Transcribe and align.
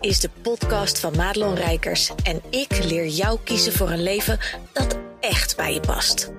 is 0.00 0.20
de 0.20 0.30
podcast 0.42 1.00
van 1.00 1.16
Madelon 1.16 1.54
Rijkers 1.54 2.12
en 2.22 2.42
ik 2.50 2.84
leer 2.84 3.06
jou 3.06 3.38
kiezen 3.44 3.72
voor 3.72 3.90
een 3.90 4.02
leven 4.02 4.38
dat 4.72 4.98
echt 5.20 5.56
bij 5.56 5.74
je 5.74 5.80
past. 5.80 6.32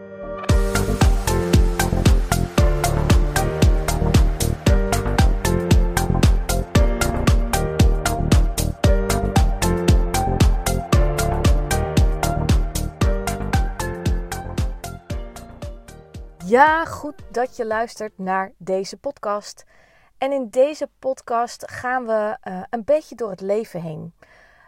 Ja, 16.45 16.85
goed 16.85 17.15
dat 17.31 17.55
je 17.55 17.65
luistert 17.65 18.17
naar 18.17 18.51
deze 18.57 18.97
podcast. 18.97 19.63
En 20.21 20.31
in 20.31 20.49
deze 20.49 20.89
podcast 20.99 21.71
gaan 21.71 22.05
we 22.05 22.37
uh, 22.43 22.63
een 22.69 22.83
beetje 22.83 23.15
door 23.15 23.29
het 23.29 23.41
leven 23.41 23.81
heen. 23.81 24.13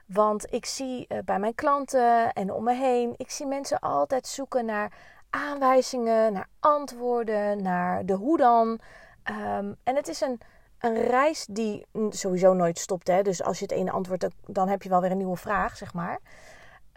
Want 0.05 0.53
ik 0.53 0.65
zie 0.65 1.05
uh, 1.09 1.17
bij 1.25 1.39
mijn 1.39 1.55
klanten 1.55 2.33
en 2.33 2.51
om 2.51 2.63
me 2.63 2.73
heen, 2.73 3.13
ik 3.17 3.31
zie 3.31 3.45
mensen 3.45 3.79
altijd 3.79 4.27
zoeken 4.27 4.65
naar 4.65 4.93
aanwijzingen, 5.29 6.33
naar 6.33 6.47
antwoorden, 6.59 7.61
naar 7.61 8.05
de 8.05 8.13
hoe 8.13 8.37
dan. 8.37 8.67
Um, 8.67 9.75
en 9.83 9.95
het 9.95 10.07
is 10.07 10.21
een, 10.21 10.41
een 10.79 10.95
reis 10.95 11.45
die 11.49 11.85
sowieso 12.09 12.53
nooit 12.53 12.79
stopt. 12.79 13.07
Hè? 13.07 13.21
Dus 13.21 13.43
als 13.43 13.59
je 13.59 13.65
het 13.65 13.73
ene 13.73 13.91
antwoordt, 13.91 14.27
dan 14.45 14.67
heb 14.67 14.83
je 14.83 14.89
wel 14.89 15.01
weer 15.01 15.11
een 15.11 15.17
nieuwe 15.17 15.37
vraag, 15.37 15.77
zeg 15.77 15.93
maar. 15.93 16.19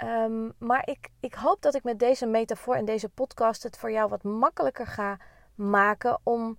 Um, 0.04 0.52
maar 0.58 0.88
ik, 0.88 1.08
ik 1.20 1.34
hoop 1.34 1.62
dat 1.62 1.74
ik 1.74 1.84
met 1.84 1.98
deze 1.98 2.26
metafoor 2.26 2.74
en 2.74 2.84
deze 2.84 3.08
podcast 3.08 3.62
het 3.62 3.78
voor 3.78 3.90
jou 3.90 4.08
wat 4.08 4.22
makkelijker 4.22 4.86
ga 4.86 5.18
maken 5.54 6.18
om 6.22 6.58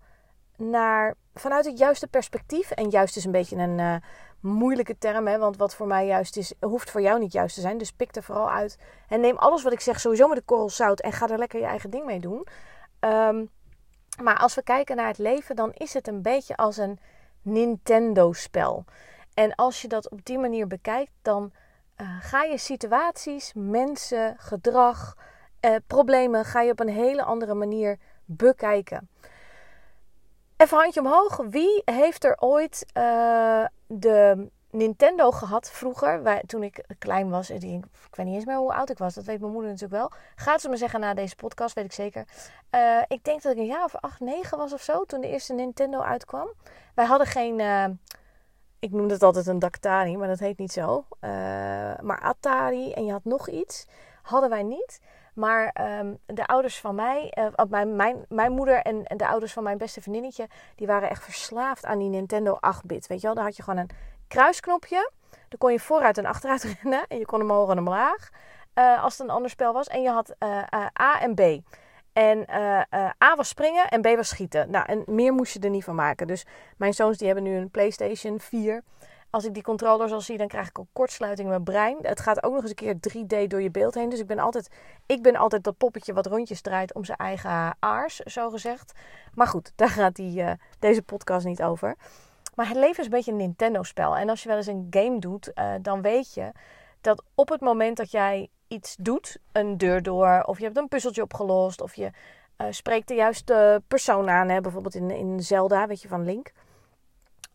naar 0.57 1.15
vanuit 1.39 1.65
het 1.65 1.77
juiste 1.77 2.07
perspectief. 2.07 2.71
En 2.71 2.89
juist 2.89 3.17
is 3.17 3.25
een 3.25 3.31
beetje 3.31 3.55
een 3.55 3.79
uh, 3.79 3.95
moeilijke 4.39 4.97
term, 4.97 5.27
hè, 5.27 5.37
want 5.37 5.57
wat 5.57 5.75
voor 5.75 5.87
mij 5.87 6.05
juist 6.05 6.37
is, 6.37 6.53
hoeft 6.59 6.91
voor 6.91 7.01
jou 7.01 7.19
niet 7.19 7.31
juist 7.31 7.55
te 7.55 7.61
zijn. 7.61 7.77
Dus 7.77 7.91
pik 7.91 8.15
er 8.15 8.23
vooral 8.23 8.51
uit 8.51 8.77
en 9.07 9.19
neem 9.19 9.37
alles 9.37 9.63
wat 9.63 9.73
ik 9.73 9.79
zeg 9.79 9.99
sowieso 9.99 10.27
met 10.27 10.37
de 10.37 10.43
korrel 10.43 10.69
zout 10.69 10.99
en 10.99 11.11
ga 11.11 11.27
er 11.27 11.37
lekker 11.37 11.59
je 11.59 11.65
eigen 11.65 11.89
ding 11.89 12.05
mee 12.05 12.19
doen. 12.19 12.47
Um, 12.99 13.49
maar 14.21 14.37
als 14.37 14.55
we 14.55 14.63
kijken 14.63 14.95
naar 14.95 15.07
het 15.07 15.17
leven, 15.17 15.55
dan 15.55 15.71
is 15.73 15.93
het 15.93 16.07
een 16.07 16.21
beetje 16.21 16.55
als 16.55 16.77
een 16.77 16.99
Nintendo-spel. 17.41 18.85
En 19.33 19.55
als 19.55 19.81
je 19.81 19.87
dat 19.87 20.09
op 20.09 20.25
die 20.25 20.37
manier 20.37 20.67
bekijkt, 20.67 21.11
dan 21.21 21.51
uh, 21.97 22.07
ga 22.21 22.43
je 22.43 22.57
situaties, 22.57 23.51
mensen, 23.55 24.35
gedrag, 24.37 25.17
uh, 25.61 25.75
problemen, 25.87 26.45
ga 26.45 26.61
je 26.61 26.71
op 26.71 26.79
een 26.79 26.89
hele 26.89 27.23
andere 27.23 27.53
manier 27.53 27.97
bekijken. 28.25 29.09
Even 30.57 30.77
handje 30.77 30.99
omhoog. 30.99 31.37
Wie 31.49 31.81
heeft 31.85 32.23
er 32.23 32.35
ooit 32.39 32.85
uh, 32.97 33.65
de 33.87 34.49
Nintendo 34.69 35.31
gehad 35.31 35.71
vroeger? 35.71 36.23
Wij, 36.23 36.43
toen 36.45 36.63
ik 36.63 36.85
klein 36.99 37.29
was. 37.29 37.49
Ik, 37.49 37.63
ik 37.63 38.15
weet 38.15 38.25
niet 38.25 38.35
eens 38.35 38.45
meer 38.45 38.57
hoe 38.57 38.73
oud 38.73 38.89
ik 38.89 38.97
was. 38.97 39.13
Dat 39.13 39.23
weet 39.23 39.39
mijn 39.39 39.51
moeder 39.51 39.71
natuurlijk 39.71 39.99
wel. 39.99 40.11
Gaat 40.35 40.61
ze 40.61 40.69
me 40.69 40.77
zeggen 40.77 40.99
na 40.99 41.13
deze 41.13 41.35
podcast, 41.35 41.75
weet 41.75 41.85
ik 41.85 41.91
zeker. 41.91 42.25
Uh, 42.71 43.01
ik 43.07 43.23
denk 43.23 43.41
dat 43.41 43.51
ik 43.51 43.57
een 43.57 43.65
jaar 43.65 43.83
of 43.83 43.95
acht, 43.95 44.19
negen 44.19 44.57
was 44.57 44.73
of 44.73 44.81
zo. 44.81 45.03
Toen 45.03 45.21
de 45.21 45.27
eerste 45.27 45.53
Nintendo 45.53 45.99
uitkwam. 45.99 46.49
Wij 46.95 47.05
hadden 47.05 47.27
geen... 47.27 47.59
Uh, 47.59 47.85
ik 48.79 48.91
noemde 48.91 49.13
het 49.13 49.23
altijd 49.23 49.47
een 49.47 49.59
Dactari, 49.59 50.17
maar 50.17 50.27
dat 50.27 50.39
heet 50.39 50.57
niet 50.57 50.71
zo. 50.71 51.05
Maar 52.01 52.19
Atari 52.21 52.91
en 52.91 53.05
je 53.05 53.11
had 53.11 53.23
nog 53.23 53.49
iets. 53.49 53.87
Hadden 54.21 54.49
wij 54.49 54.63
niet. 54.63 54.99
Maar 55.37 55.75
um, 55.99 56.19
de 56.25 56.45
ouders 56.45 56.79
van 56.79 56.95
mij, 56.95 57.33
uh, 57.37 57.65
mijn, 57.69 57.95
mijn, 57.95 58.25
mijn 58.29 58.51
moeder 58.51 58.81
en, 58.81 59.03
de 59.03 59.27
ouders 59.27 59.53
van 59.53 59.63
mijn 59.63 59.77
beste 59.77 60.01
vriendinnetje, 60.01 60.47
die 60.75 60.87
waren 60.87 61.09
echt 61.09 61.23
verslaafd 61.23 61.85
aan 61.85 61.99
die 61.99 62.09
Nintendo 62.09 62.55
8-bit. 62.55 63.07
Weet 63.07 63.21
je 63.21 63.25
wel, 63.25 63.35
daar 63.35 63.43
had 63.43 63.55
je 63.55 63.63
gewoon 63.63 63.79
een 63.79 63.89
kruisknopje. 64.27 65.11
Dan 65.29 65.57
kon 65.57 65.71
je 65.71 65.79
vooruit 65.79 66.17
en 66.17 66.25
achteruit 66.25 66.63
rennen 66.81 67.05
en 67.07 67.17
je 67.17 67.25
kon 67.25 67.41
omhoog 67.41 67.69
en 67.69 67.77
omlaag. 67.77 68.29
Uh, 68.75 69.03
als 69.03 69.17
het 69.17 69.27
een 69.27 69.33
ander 69.33 69.49
spel 69.49 69.73
was. 69.73 69.87
En 69.87 70.01
je 70.01 70.09
had 70.09 70.35
uh, 70.39 70.63
A 71.01 71.21
en 71.21 71.35
B. 71.35 71.41
En 72.13 72.49
A 73.23 73.35
was 73.35 73.47
springen 73.47 73.87
en 73.87 74.01
B 74.01 74.05
was 74.15 74.27
schieten. 74.27 74.71
Nou, 74.71 74.85
en 74.85 75.03
meer 75.05 75.33
moest 75.33 75.53
je 75.53 75.59
er 75.59 75.69
niet 75.69 75.83
van 75.83 75.95
maken. 75.95 76.27
Dus 76.27 76.45
mijn 76.77 76.93
zoons 76.93 77.17
die 77.17 77.27
hebben 77.27 77.43
nu 77.43 77.55
een 77.55 77.71
PlayStation 77.71 78.39
4. 78.39 78.83
Als 79.29 79.45
ik 79.45 79.53
die 79.53 79.63
controller 79.63 80.11
al 80.11 80.21
zie, 80.21 80.37
dan 80.37 80.47
krijg 80.47 80.67
ik 80.67 80.79
ook 80.79 80.87
kortsluiting 80.93 81.47
in 81.47 81.53
mijn 81.53 81.63
brein. 81.63 81.97
Het 82.01 82.19
gaat 82.19 82.43
ook 82.43 82.53
nog 82.53 82.61
eens 82.61 82.69
een 82.69 82.75
keer 82.75 83.45
3D 83.45 83.47
door 83.47 83.61
je 83.61 83.71
beeld 83.71 83.93
heen. 83.93 84.09
Dus 84.09 84.19
ik 84.19 84.27
ben 84.27 84.39
altijd, 84.39 84.69
ik 85.05 85.21
ben 85.21 85.35
altijd 85.35 85.63
dat 85.63 85.77
poppetje 85.77 86.13
wat 86.13 86.25
rondjes 86.25 86.61
draait 86.61 86.93
om 86.93 87.05
zijn 87.05 87.17
eigen 87.17 87.75
aars, 87.79 88.15
zo 88.15 88.49
gezegd. 88.49 88.91
Maar 89.33 89.47
goed, 89.47 89.71
daar 89.75 89.89
gaat 89.89 90.15
die, 90.15 90.41
uh, 90.41 90.51
deze 90.79 91.01
podcast 91.01 91.45
niet 91.45 91.63
over. 91.63 91.95
Maar 92.55 92.67
het 92.67 92.77
leven 92.77 92.97
is 92.97 93.05
een 93.05 93.09
beetje 93.09 93.31
een 93.31 93.37
Nintendo-spel. 93.37 94.17
En 94.17 94.29
als 94.29 94.41
je 94.41 94.47
wel 94.47 94.57
eens 94.57 94.67
een 94.67 94.87
game 94.89 95.19
doet, 95.19 95.51
uh, 95.55 95.73
dan 95.81 96.01
weet 96.01 96.33
je 96.33 96.51
dat 97.01 97.23
op 97.35 97.49
het 97.49 97.61
moment 97.61 97.97
dat 97.97 98.11
jij 98.11 98.49
iets 98.67 98.95
doet, 98.99 99.37
een 99.51 99.77
deur 99.77 100.03
door, 100.03 100.43
of 100.45 100.57
je 100.57 100.63
hebt 100.63 100.77
een 100.77 100.87
puzzeltje 100.87 101.21
opgelost, 101.21 101.81
of 101.81 101.95
je 101.95 102.11
uh, 102.57 102.67
spreekt 102.69 103.07
de 103.07 103.13
juiste 103.13 103.81
persoon 103.87 104.29
aan, 104.29 104.49
hè, 104.49 104.61
bijvoorbeeld 104.61 104.95
in, 104.95 105.11
in 105.11 105.39
Zelda, 105.39 105.87
weet 105.87 106.01
je, 106.01 106.07
van 106.07 106.23
Link 106.23 106.51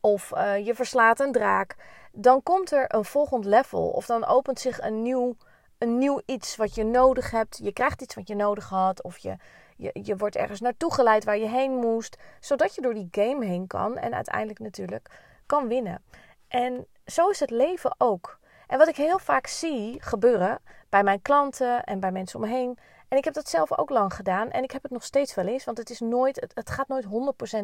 of 0.04 0.32
uh, 0.34 0.66
je 0.66 0.74
verslaat 0.74 1.20
een 1.20 1.32
draak, 1.32 1.76
dan 2.12 2.42
komt 2.42 2.72
er 2.72 2.94
een 2.94 3.04
volgend 3.04 3.44
level. 3.44 3.88
Of 3.88 4.06
dan 4.06 4.24
opent 4.24 4.60
zich 4.60 4.80
een 4.80 5.02
nieuw, 5.02 5.36
een 5.78 5.98
nieuw 5.98 6.20
iets 6.26 6.56
wat 6.56 6.74
je 6.74 6.84
nodig 6.84 7.30
hebt. 7.30 7.60
Je 7.62 7.72
krijgt 7.72 8.02
iets 8.02 8.14
wat 8.14 8.28
je 8.28 8.34
nodig 8.34 8.68
had. 8.68 9.02
Of 9.02 9.18
je, 9.18 9.36
je, 9.76 9.90
je 10.02 10.16
wordt 10.16 10.36
ergens 10.36 10.60
naartoe 10.60 10.94
geleid 10.94 11.24
waar 11.24 11.38
je 11.38 11.48
heen 11.48 11.72
moest. 11.72 12.16
Zodat 12.40 12.74
je 12.74 12.80
door 12.80 12.94
die 12.94 13.08
game 13.10 13.44
heen 13.44 13.66
kan. 13.66 13.98
En 13.98 14.14
uiteindelijk 14.14 14.58
natuurlijk 14.58 15.10
kan 15.46 15.68
winnen. 15.68 16.02
En 16.48 16.86
zo 17.06 17.28
is 17.28 17.40
het 17.40 17.50
leven 17.50 17.94
ook. 17.98 18.38
En 18.66 18.78
wat 18.78 18.88
ik 18.88 18.96
heel 18.96 19.18
vaak 19.18 19.46
zie 19.46 20.02
gebeuren 20.02 20.58
bij 20.88 21.02
mijn 21.02 21.22
klanten 21.22 21.84
en 21.84 22.00
bij 22.00 22.12
mensen 22.12 22.40
om 22.40 22.46
me 22.46 22.52
heen. 22.52 22.78
En 23.08 23.18
ik 23.18 23.24
heb 23.24 23.34
dat 23.34 23.48
zelf 23.48 23.78
ook 23.78 23.90
lang 23.90 24.14
gedaan. 24.14 24.50
En 24.50 24.62
ik 24.62 24.70
heb 24.70 24.82
het 24.82 24.92
nog 24.92 25.04
steeds 25.04 25.34
wel 25.34 25.46
eens. 25.46 25.64
Want 25.64 25.78
het, 25.78 25.90
is 25.90 26.00
nooit, 26.00 26.46
het 26.54 26.70
gaat 26.70 26.88
nooit 26.88 27.04
100% 27.04 27.08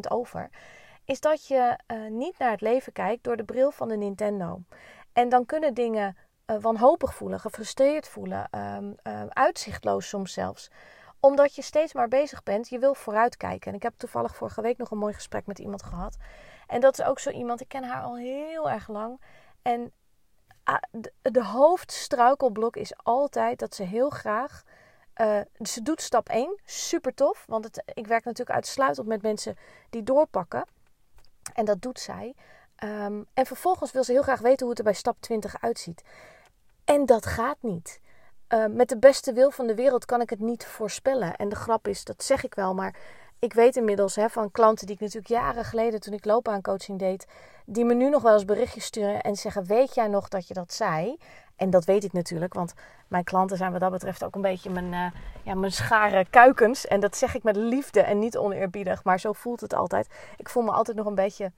over 0.07 0.49
is 1.09 1.19
dat 1.19 1.47
je 1.47 1.79
uh, 1.87 2.09
niet 2.09 2.37
naar 2.37 2.51
het 2.51 2.61
leven 2.61 2.93
kijkt 2.93 3.23
door 3.23 3.37
de 3.37 3.43
bril 3.43 3.71
van 3.71 3.87
de 3.87 3.95
Nintendo. 3.95 4.61
En 5.13 5.29
dan 5.29 5.45
kunnen 5.45 5.73
dingen 5.73 6.17
uh, 6.47 6.57
wanhopig 6.61 7.13
voelen, 7.13 7.39
gefrustreerd 7.39 8.07
voelen, 8.07 8.49
um, 8.51 8.95
uh, 9.03 9.23
uitzichtloos 9.29 10.09
soms 10.09 10.33
zelfs. 10.33 10.71
Omdat 11.19 11.55
je 11.55 11.61
steeds 11.61 11.93
maar 11.93 12.07
bezig 12.07 12.43
bent, 12.43 12.69
je 12.69 12.79
wil 12.79 12.93
vooruitkijken. 12.93 13.69
En 13.69 13.75
ik 13.75 13.83
heb 13.83 13.93
toevallig 13.97 14.35
vorige 14.35 14.61
week 14.61 14.77
nog 14.77 14.91
een 14.91 14.97
mooi 14.97 15.13
gesprek 15.13 15.45
met 15.45 15.59
iemand 15.59 15.83
gehad. 15.83 16.17
En 16.67 16.81
dat 16.81 16.99
is 16.99 17.05
ook 17.05 17.19
zo 17.19 17.29
iemand, 17.29 17.61
ik 17.61 17.67
ken 17.67 17.83
haar 17.83 18.03
al 18.03 18.17
heel 18.17 18.69
erg 18.69 18.87
lang. 18.87 19.21
En 19.61 19.91
de, 20.91 21.13
de 21.21 21.43
hoofdstruikelblok 21.43 22.75
is 22.75 22.97
altijd 22.97 23.59
dat 23.59 23.75
ze 23.75 23.83
heel 23.83 24.09
graag 24.09 24.63
ze 25.61 25.81
doet 25.83 26.01
stap 26.01 26.29
1, 26.29 26.59
super 26.65 27.13
tof. 27.13 27.45
Want 27.47 27.63
het, 27.63 27.83
ik 27.93 28.07
werk 28.07 28.23
natuurlijk 28.23 28.55
uitsluitend 28.55 29.07
met 29.07 29.21
mensen 29.21 29.57
die 29.89 30.03
doorpakken. 30.03 30.65
En 31.53 31.65
dat 31.65 31.81
doet 31.81 31.99
zij. 31.99 32.35
Um, 32.83 33.25
en 33.33 33.45
vervolgens 33.45 33.91
wil 33.91 34.03
ze 34.03 34.11
heel 34.11 34.21
graag 34.21 34.39
weten 34.39 34.59
hoe 34.59 34.69
het 34.69 34.77
er 34.77 34.83
bij 34.83 34.93
stap 34.93 35.17
20 35.19 35.61
uitziet. 35.61 36.03
En 36.85 37.05
dat 37.05 37.25
gaat 37.25 37.57
niet. 37.61 37.99
Uh, 38.53 38.65
met 38.65 38.89
de 38.89 38.97
beste 38.97 39.33
wil 39.33 39.51
van 39.51 39.67
de 39.67 39.75
wereld 39.75 40.05
kan 40.05 40.21
ik 40.21 40.29
het 40.29 40.39
niet 40.39 40.65
voorspellen. 40.65 41.35
En 41.35 41.49
de 41.49 41.55
grap 41.55 41.87
is, 41.87 42.03
dat 42.03 42.23
zeg 42.23 42.43
ik 42.43 42.55
wel, 42.55 42.73
maar 42.73 42.95
ik 43.39 43.53
weet 43.53 43.75
inmiddels 43.75 44.15
hè, 44.15 44.29
van 44.29 44.51
klanten 44.51 44.85
die 44.85 44.95
ik 44.95 45.01
natuurlijk 45.01 45.27
jaren 45.27 45.65
geleden 45.65 45.99
toen 45.99 46.13
ik 46.13 46.25
loopbaancoaching 46.25 46.99
deed, 46.99 47.27
die 47.65 47.85
me 47.85 47.93
nu 47.93 48.09
nog 48.09 48.21
wel 48.21 48.33
eens 48.33 48.45
berichtjes 48.45 48.85
sturen 48.85 49.21
en 49.21 49.35
zeggen: 49.35 49.65
Weet 49.65 49.95
jij 49.95 50.07
nog 50.07 50.27
dat 50.27 50.47
je 50.47 50.53
dat 50.53 50.73
zei? 50.73 51.17
En 51.55 51.69
dat 51.69 51.85
weet 51.85 52.03
ik 52.03 52.13
natuurlijk, 52.13 52.53
want 52.53 52.73
mijn 53.07 53.23
klanten 53.23 53.57
zijn 53.57 53.71
wat 53.71 53.81
dat 53.81 53.91
betreft 53.91 54.23
ook 54.23 54.35
een 54.35 54.41
beetje 54.41 54.69
mijn, 54.69 54.93
uh, 54.93 55.21
ja, 55.43 55.55
mijn 55.55 55.71
schare 55.71 56.25
kuikens. 56.29 56.87
En 56.87 56.99
dat 56.99 57.17
zeg 57.17 57.35
ik 57.35 57.43
met 57.43 57.55
liefde 57.55 58.01
en 58.01 58.19
niet 58.19 58.37
oneerbiedig, 58.37 59.03
maar 59.03 59.19
zo 59.19 59.33
voelt 59.33 59.61
het 59.61 59.73
altijd. 59.73 60.07
Ik 60.37 60.49
voel 60.49 60.63
me 60.63 60.71
altijd 60.71 60.97
nog 60.97 61.05
een 61.05 61.15
beetje 61.15 61.51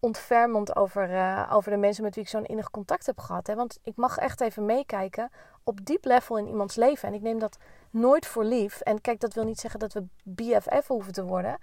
ontfermend 0.00 0.76
over, 0.76 1.10
uh, 1.10 1.50
over 1.52 1.70
de 1.70 1.76
mensen 1.76 2.04
met 2.04 2.14
wie 2.14 2.24
ik 2.24 2.30
zo'n 2.30 2.44
innig 2.44 2.70
contact 2.70 3.06
heb 3.06 3.18
gehad. 3.18 3.46
Hè? 3.46 3.54
Want 3.54 3.78
ik 3.82 3.96
mag 3.96 4.18
echt 4.18 4.40
even 4.40 4.64
meekijken 4.64 5.30
op 5.64 5.84
diep 5.84 6.04
level 6.04 6.38
in 6.38 6.46
iemands 6.46 6.76
leven. 6.76 7.08
En 7.08 7.14
ik 7.14 7.22
neem 7.22 7.38
dat 7.38 7.58
nooit 7.96 8.26
voor 8.26 8.44
lief. 8.44 8.80
En 8.80 9.00
kijk, 9.00 9.20
dat 9.20 9.34
wil 9.34 9.44
niet 9.44 9.60
zeggen 9.60 9.80
dat 9.80 9.92
we 9.92 10.04
BFF 10.22 10.86
hoeven 10.86 11.12
te 11.12 11.24
worden. 11.24 11.58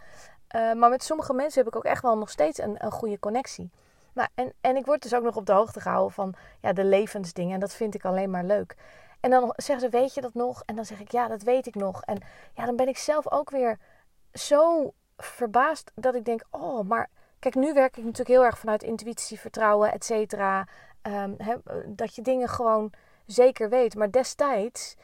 Uh, 0.56 0.74
maar 0.74 0.90
met 0.90 1.04
sommige 1.04 1.34
mensen 1.34 1.64
heb 1.64 1.74
ik 1.74 1.76
ook 1.76 1.92
echt 1.92 2.02
wel 2.02 2.18
nog 2.18 2.30
steeds 2.30 2.60
een, 2.60 2.76
een 2.86 2.92
goede 2.92 3.20
connectie. 3.20 3.72
Nou, 4.14 4.28
en, 4.36 4.54
en 4.62 4.76
ik 4.76 4.86
word 4.86 5.02
dus 5.02 5.14
ook 5.14 5.24
nog 5.24 5.36
op 5.36 5.46
de 5.46 5.54
hoogte 5.54 5.82
gehouden 5.82 6.14
van 6.14 6.34
ja, 6.62 6.74
de 6.74 6.86
levensdingen. 6.86 7.54
En 7.54 7.60
dat 7.60 7.74
vind 7.74 7.96
ik 7.96 8.06
alleen 8.06 8.30
maar 8.30 8.44
leuk. 8.44 8.76
En 9.20 9.30
dan 9.30 9.54
zeggen 9.56 9.92
ze, 9.92 9.98
weet 9.98 10.14
je 10.14 10.22
dat 10.22 10.34
nog? 10.34 10.64
En 10.66 10.76
dan 10.76 10.86
zeg 10.86 11.00
ik, 11.00 11.12
ja, 11.12 11.28
dat 11.28 11.42
weet 11.42 11.66
ik 11.66 11.76
nog. 11.76 12.04
En 12.04 12.22
ja, 12.54 12.66
dan 12.66 12.76
ben 12.76 12.88
ik 12.88 12.98
zelf 12.98 13.32
ook 13.32 13.50
weer 13.50 13.78
zo 14.34 14.94
verbaasd 15.18 15.92
dat 15.96 16.16
ik 16.16 16.26
denk, 16.26 16.44
oh, 16.50 16.88
maar 16.88 17.10
kijk, 17.40 17.56
nu 17.56 17.74
werk 17.74 17.98
ik 17.98 18.04
natuurlijk 18.04 18.30
heel 18.30 18.46
erg 18.46 18.58
vanuit 18.58 18.84
intuïtie, 18.84 19.40
vertrouwen, 19.40 19.92
et 19.92 20.06
cetera. 20.06 20.68
Um, 21.02 21.38
dat 21.86 22.16
je 22.16 22.22
dingen 22.22 22.50
gewoon 22.50 22.94
zeker 23.26 23.70
weet. 23.70 23.96
Maar 23.96 24.12
destijds 24.12 24.96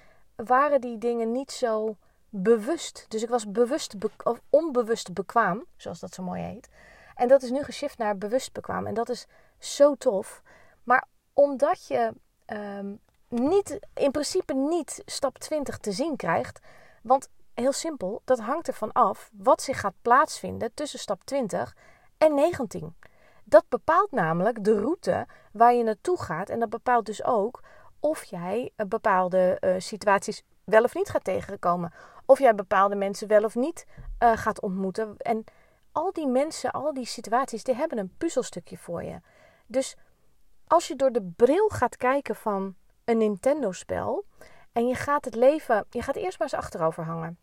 waren 0.46 0.82
die 0.82 0.98
dingen 0.98 1.32
niet 1.32 1.52
zo 1.52 1.96
bewust. 2.30 3.06
Dus 3.08 3.24
ik 3.24 3.30
was 3.30 3.52
bewust 3.52 3.96
of 4.24 4.42
onbewust 4.50 5.14
bekwaam, 5.14 5.66
zoals 5.78 6.00
dat 6.00 6.14
zo 6.14 6.24
mooi 6.24 6.42
heet. 6.42 6.70
En 7.16 7.28
dat 7.28 7.42
is 7.42 7.50
nu 7.50 7.64
geshift 7.64 7.98
naar 7.98 8.18
bewust 8.18 8.54
bekwaam. 8.54 8.88
En 8.88 8.94
dat 8.94 9.10
is 9.10 9.28
zo 9.58 9.96
tof. 9.96 10.42
Maar 10.84 11.08
omdat 11.34 11.88
je 11.88 12.14
ehm, 12.46 12.94
niet, 13.28 13.80
in 13.94 14.12
principe 14.12 14.54
niet 14.54 15.02
stap 15.06 15.38
20 15.38 15.78
te 15.78 15.92
zien 15.92 16.16
krijgt. 16.16 16.60
Want 17.04 17.30
heel 17.54 17.72
simpel, 17.72 18.22
dat 18.26 18.40
hangt 18.40 18.68
ervan 18.68 18.92
af 18.92 19.30
wat 19.34 19.62
zich 19.62 19.80
gaat 19.80 19.94
plaatsvinden 20.02 20.74
tussen 20.74 21.00
stap 21.00 21.22
20 21.24 21.76
en 22.18 22.34
19. 22.34 22.96
Dat 23.44 23.66
bepaalt 23.70 24.12
namelijk 24.12 24.64
de 24.64 24.80
route 24.80 25.28
waar 25.52 25.74
je 25.74 25.84
naartoe 25.84 26.22
gaat. 26.22 26.50
En 26.50 26.60
dat 26.60 26.70
bepaalt 26.70 27.06
dus 27.06 27.24
ook 27.24 27.62
of 28.00 28.24
jij 28.24 28.72
bepaalde 28.88 29.58
uh, 29.62 29.76
situaties 29.78 30.44
wel 30.64 30.84
of 30.84 30.94
niet 30.94 31.10
gaat 31.10 31.24
tegenkomen. 31.24 31.94
Of 32.26 32.40
jij 32.40 32.56
bepaalde 32.56 32.96
mensen 32.96 33.28
wel 33.28 33.44
of 33.44 33.56
niet 33.56 33.86
uh, 34.24 34.32
gaat 34.38 34.62
ontmoeten. 34.62 35.18
En 35.18 35.44
al 35.92 36.14
die 36.14 36.28
mensen, 36.28 36.72
al 36.72 36.94
die 36.94 37.06
situaties, 37.06 37.64
die 37.64 37.76
hebben 37.76 37.98
een 37.98 38.14
puzzelstukje 38.18 38.78
voor 38.78 39.04
je. 39.04 39.20
Dus 39.66 39.96
als 40.68 40.88
je 40.88 40.96
door 40.96 41.12
de 41.12 41.32
bril 41.36 41.70
gaat 41.70 41.98
kijken 41.98 42.36
van 42.36 42.76
een 43.06 43.18
Nintendo-spel 43.18 44.26
en 44.72 44.88
je 44.88 44.96
gaat 44.96 45.26
het 45.26 45.36
leven, 45.36 45.86
je 45.90 46.02
gaat 46.02 46.16
eerst 46.16 46.40
maar 46.40 46.48
eens 46.52 46.64
achterover 46.64 47.04
hangen. 47.04 47.38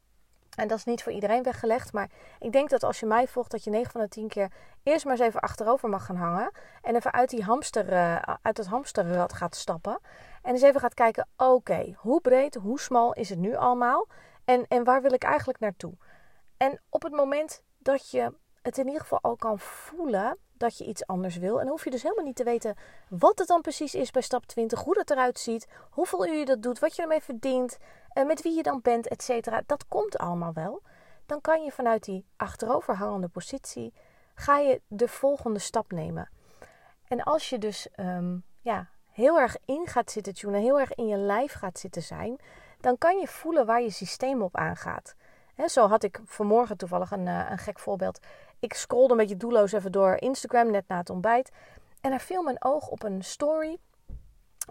En 0.56 0.68
dat 0.68 0.78
is 0.78 0.84
niet 0.84 1.02
voor 1.02 1.12
iedereen 1.12 1.42
weggelegd, 1.42 1.92
maar 1.92 2.10
ik 2.38 2.52
denk 2.52 2.70
dat 2.70 2.82
als 2.82 3.00
je 3.00 3.06
mij 3.06 3.28
volgt, 3.28 3.50
dat 3.50 3.64
je 3.64 3.70
9 3.70 3.90
van 3.92 4.00
de 4.00 4.08
10 4.08 4.28
keer 4.28 4.50
eerst 4.82 5.04
maar 5.04 5.14
eens 5.14 5.26
even 5.26 5.40
achterover 5.40 5.88
mag 5.88 6.04
gaan 6.04 6.16
hangen. 6.16 6.50
En 6.82 6.96
even 6.96 7.12
uit, 7.12 7.30
die 7.30 7.42
hamster, 7.42 7.92
uh, 7.92 8.22
uit 8.42 8.56
het 8.56 8.66
hamsterrad 8.66 9.32
gaat 9.32 9.56
stappen. 9.56 9.98
En 10.42 10.52
eens 10.52 10.62
even 10.62 10.80
gaat 10.80 10.94
kijken, 10.94 11.28
oké, 11.36 11.94
hoe 11.96 12.20
breed, 12.20 12.54
hoe 12.54 12.80
smal 12.80 13.12
is 13.12 13.28
het 13.28 13.38
nu 13.38 13.56
allemaal? 13.56 14.06
En, 14.44 14.64
en 14.68 14.84
waar 14.84 15.02
wil 15.02 15.12
ik 15.12 15.22
eigenlijk 15.22 15.58
naartoe? 15.58 15.92
En 16.56 16.80
op 16.88 17.02
het 17.02 17.12
moment 17.12 17.62
dat 17.78 18.10
je 18.10 18.32
het 18.62 18.78
in 18.78 18.86
ieder 18.86 19.00
geval 19.00 19.18
al 19.22 19.36
kan 19.36 19.58
voelen 19.58 20.38
dat 20.52 20.78
je 20.78 20.84
iets 20.84 21.06
anders 21.06 21.36
wil. 21.36 21.60
En 21.60 21.68
hoef 21.68 21.84
je 21.84 21.90
dus 21.90 22.02
helemaal 22.02 22.24
niet 22.24 22.36
te 22.36 22.44
weten 22.44 22.74
wat 23.08 23.38
het 23.38 23.48
dan 23.48 23.60
precies 23.60 23.94
is 23.94 24.10
bij 24.10 24.22
stap 24.22 24.46
20, 24.46 24.80
hoe 24.80 24.94
dat 24.94 25.10
eruit 25.10 25.38
ziet, 25.38 25.66
hoeveel 25.90 26.26
uur 26.26 26.38
je 26.38 26.44
dat 26.44 26.62
doet, 26.62 26.78
wat 26.78 26.96
je 26.96 27.02
ermee 27.02 27.22
verdient, 27.22 27.78
uh, 28.18 28.26
met 28.26 28.42
wie 28.42 28.56
je 28.56 28.62
dan 28.62 28.80
bent, 28.82 29.08
et 29.08 29.22
cetera. 29.22 29.62
Dat 29.66 29.88
komt 29.88 30.18
allemaal 30.18 30.52
wel. 30.52 30.82
Dan 31.26 31.40
kan 31.40 31.64
je 31.64 31.70
vanuit 31.70 32.04
die 32.04 32.24
achteroverhangende 32.36 33.28
positie, 33.28 33.92
ga 34.34 34.58
je 34.58 34.80
de 34.86 35.08
volgende 35.08 35.58
stap 35.58 35.92
nemen. 35.92 36.28
En 37.08 37.22
als 37.22 37.48
je 37.48 37.58
dus 37.58 37.88
um, 37.96 38.44
ja, 38.60 38.88
heel 39.10 39.40
erg 39.40 39.56
in 39.64 39.86
gaat 39.86 40.10
zitten 40.10 40.34
tunen, 40.34 40.60
heel 40.60 40.80
erg 40.80 40.94
in 40.94 41.06
je 41.06 41.16
lijf 41.16 41.52
gaat 41.52 41.78
zitten 41.78 42.02
zijn, 42.02 42.36
dan 42.80 42.98
kan 42.98 43.18
je 43.18 43.26
voelen 43.26 43.66
waar 43.66 43.82
je 43.82 43.90
systeem 43.90 44.42
op 44.42 44.56
aangaat. 44.56 45.14
He, 45.54 45.68
zo 45.68 45.86
had 45.86 46.02
ik 46.02 46.20
vanmorgen 46.24 46.76
toevallig 46.76 47.10
een, 47.10 47.26
uh, 47.26 47.50
een 47.50 47.58
gek 47.58 47.78
voorbeeld. 47.78 48.20
Ik 48.58 48.72
scrollde 48.72 49.12
een 49.12 49.18
beetje 49.18 49.36
doelloos 49.36 49.72
even 49.72 49.92
door 49.92 50.16
Instagram 50.16 50.70
net 50.70 50.88
na 50.88 50.96
het 50.96 51.10
ontbijt. 51.10 51.50
En 52.00 52.12
er 52.12 52.20
viel 52.20 52.42
mijn 52.42 52.64
oog 52.64 52.88
op 52.88 53.02
een 53.02 53.24
story 53.24 53.78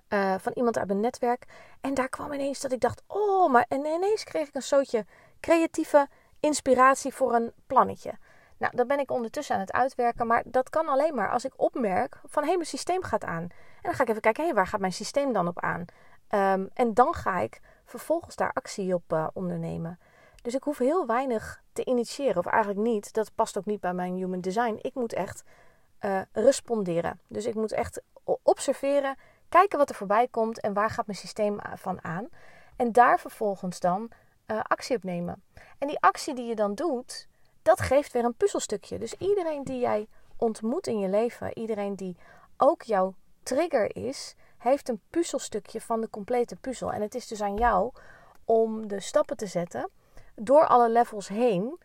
uh, 0.10 0.36
van 0.40 0.52
iemand 0.56 0.78
uit 0.78 0.88
mijn 0.88 1.00
netwerk. 1.00 1.46
En 1.82 1.94
daar 1.94 2.10
kwam 2.10 2.34
ineens 2.34 2.62
dat 2.62 2.72
ik 2.72 2.80
dacht: 2.80 3.04
oh, 3.08 3.52
maar 3.52 3.66
en 3.68 3.86
ineens 3.86 4.24
kreeg 4.24 4.48
ik 4.48 4.56
een 4.56 4.62
soortje 4.62 5.06
creatieve 5.40 6.08
inspiratie 6.40 7.14
voor 7.14 7.34
een 7.34 7.54
plannetje. 7.68 8.14
Nou, 8.58 8.76
dat 8.76 8.88
ben 8.88 9.00
ik 9.00 9.12
ondertussen 9.12 9.56
aan 9.56 9.62
het 9.62 9.72
uitwerken. 9.72 10.28
Maar 10.28 10.44
dat 10.46 10.70
kan 10.70 10.88
alleen 10.88 11.16
maar 11.16 11.32
als 11.32 11.46
ik 11.46 11.54
opmerk 11.56 12.20
van 12.26 12.44
hé, 12.44 12.54
mijn 12.54 12.66
systeem 12.66 13.04
gaat 13.04 13.24
aan. 13.24 13.42
En 13.42 13.82
dan 13.82 13.94
ga 13.94 14.04
ik 14.04 14.10
even 14.10 14.22
kijken, 14.22 14.42
hé, 14.42 14.48
hey, 14.50 14.58
waar 14.58 14.68
gaat 14.68 14.80
mijn 14.80 14.94
systeem 14.94 15.34
dan 15.34 15.48
op 15.48 15.60
aan? 15.60 15.86
Um, 16.30 16.70
en 16.74 16.94
dan 16.94 17.14
ga 17.14 17.40
ik 17.40 17.62
vervolgens 17.86 18.36
daar 18.36 18.52
actie 18.54 18.94
op 18.94 19.14
uh, 19.14 19.28
ondernemen. 19.34 20.00
Dus 20.42 20.56
ik 20.56 20.64
hoef 20.64 20.78
heel 20.78 21.06
weinig 21.06 21.62
te 21.74 21.86
initiëren, 21.86 22.38
of 22.38 22.46
eigenlijk 22.46 22.88
niet. 22.88 23.14
Dat 23.14 23.36
past 23.36 23.58
ook 23.58 23.66
niet 23.66 23.80
bij 23.80 23.94
mijn 23.94 24.14
human 24.14 24.42
design. 24.42 24.80
Ik 24.82 24.94
moet 24.94 25.14
echt 25.14 25.44
uh, 26.02 26.22
responderen. 26.32 27.20
Dus 27.28 27.46
ik 27.46 27.56
moet 27.56 27.72
echt 27.72 28.02
observeren, 28.44 29.16
kijken 29.50 29.78
wat 29.78 29.90
er 29.90 29.96
voorbij 29.96 30.28
komt 30.28 30.62
en 30.62 30.74
waar 30.74 30.90
gaat 30.90 31.06
mijn 31.06 31.18
systeem 31.18 31.58
van 31.76 32.04
aan. 32.04 32.28
En 32.76 32.92
daar 32.92 33.20
vervolgens 33.20 33.80
dan 33.80 34.12
uh, 34.48 34.60
actie 34.62 34.96
op 34.96 35.04
nemen. 35.04 35.44
En 35.78 35.88
die 35.88 36.00
actie 36.00 36.36
die 36.36 36.46
je 36.46 36.56
dan 36.56 36.76
doet, 36.76 37.28
dat 37.62 37.82
geeft 37.82 38.12
weer 38.12 38.24
een 38.24 38.36
puzzelstukje. 38.36 39.00
Dus 39.00 39.14
iedereen 39.14 39.64
die 39.64 39.80
jij 39.80 40.08
ontmoet 40.38 40.88
in 40.88 41.00
je 41.00 41.10
leven, 41.10 41.58
iedereen 41.58 41.96
die 41.96 42.18
ook 42.58 42.82
jouw 42.82 43.14
trigger 43.44 43.96
is, 43.96 44.36
heeft 44.58 44.90
een 44.90 45.02
puzzelstukje 45.10 45.82
van 45.82 46.02
de 46.02 46.10
complete 46.10 46.56
puzzel. 46.56 46.92
En 46.92 47.02
het 47.02 47.16
is 47.16 47.28
dus 47.28 47.42
aan 47.42 47.56
jou 47.56 47.92
om 48.46 48.88
de 48.88 49.00
stappen 49.00 49.38
te 49.38 49.48
zetten 49.48 49.90
door 50.36 50.68
alle 50.68 50.90
levels 50.90 51.28
heen. 51.28 51.80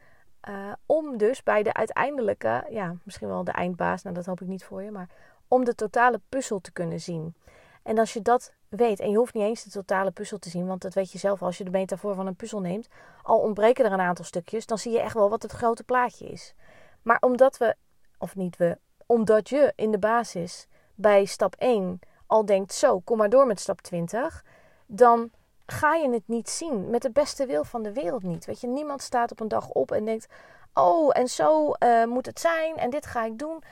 Uh, 0.49 0.73
om 0.87 1.17
dus 1.17 1.43
bij 1.43 1.63
de 1.63 1.73
uiteindelijke, 1.73 2.67
ja, 2.69 2.95
misschien 3.03 3.29
wel 3.29 3.45
de 3.45 3.51
eindbaas, 3.51 4.03
nou 4.03 4.15
dat 4.15 4.27
hoop 4.27 4.41
ik 4.41 4.49
niet 4.49 4.65
voor 4.65 4.83
je, 4.83 4.91
maar 4.91 5.09
om 5.51 5.65
de 5.65 5.75
totale 5.75 6.21
puzzel 6.29 6.61
te 6.61 6.73
kunnen 6.73 7.01
zien. 7.01 7.35
En 7.83 7.99
als 7.99 8.13
je 8.13 8.23
dat 8.23 8.53
weet, 8.69 9.01
en 9.01 9.11
je 9.11 9.17
hoeft 9.17 9.35
niet 9.35 9.45
eens 9.45 9.63
de 9.63 9.71
totale 9.71 10.11
puzzel 10.11 10.39
te 10.39 10.49
zien, 10.49 10.67
want 10.67 10.83
dat 10.83 10.95
weet 10.95 11.13
je 11.13 11.19
zelf 11.19 11.43
als 11.43 11.59
je 11.59 11.65
de 11.65 11.71
metafoor 11.71 12.15
van 12.15 12.27
een 12.27 12.37
puzzel 12.37 12.61
neemt, 12.61 12.89
al 13.23 13.39
ontbreken 13.39 13.85
er 13.85 13.93
een 13.93 14.01
aantal 14.01 14.25
stukjes, 14.25 14.67
dan 14.67 14.79
zie 14.79 14.93
je 14.93 15.01
echt 15.01 15.15
wel 15.15 15.31
wat 15.31 15.43
het 15.43 15.53
grote 15.53 15.85
plaatje 15.85 16.27
is. 16.27 16.55
Maar 17.03 17.19
omdat 17.21 17.59
we, 17.59 17.75
of 18.19 18.37
niet 18.37 18.57
we, 18.57 18.79
omdat 19.07 19.49
je 19.49 19.73
in 19.77 19.91
de 19.91 19.99
basis 19.99 20.67
bij 20.95 21.25
stap 21.25 21.55
1 21.55 22.01
al 22.27 22.45
denkt, 22.45 22.75
zo, 22.75 23.01
kom 23.01 23.17
maar 23.17 23.31
door 23.31 23.47
met 23.47 23.61
stap 23.61 23.81
20, 23.81 24.45
dan 24.87 25.31
ga 25.67 25.95
je 25.95 26.11
het 26.11 26.23
niet 26.29 26.49
zien. 26.49 26.91
Met 26.91 27.03
de 27.03 27.11
beste 27.11 27.47
wil 27.47 27.65
van 27.65 27.83
de 27.83 27.93
wereld 27.93 28.23
niet. 28.23 28.45
Weet 28.45 28.61
je, 28.61 28.67
niemand 28.67 29.03
staat 29.03 29.31
op 29.31 29.41
een 29.41 29.49
dag 29.49 29.69
op 29.69 29.93
en 29.93 30.05
denkt: 30.05 30.27
Oh, 30.75 31.11
en 31.13 31.29
zo 31.29 31.73
uh, 31.79 32.05
moet 32.05 32.27
het 32.27 32.41
zijn 32.41 32.77
en 32.77 32.91
dit 32.91 33.07
ga 33.07 33.25
ik 33.25 33.39
doen. 33.39 33.63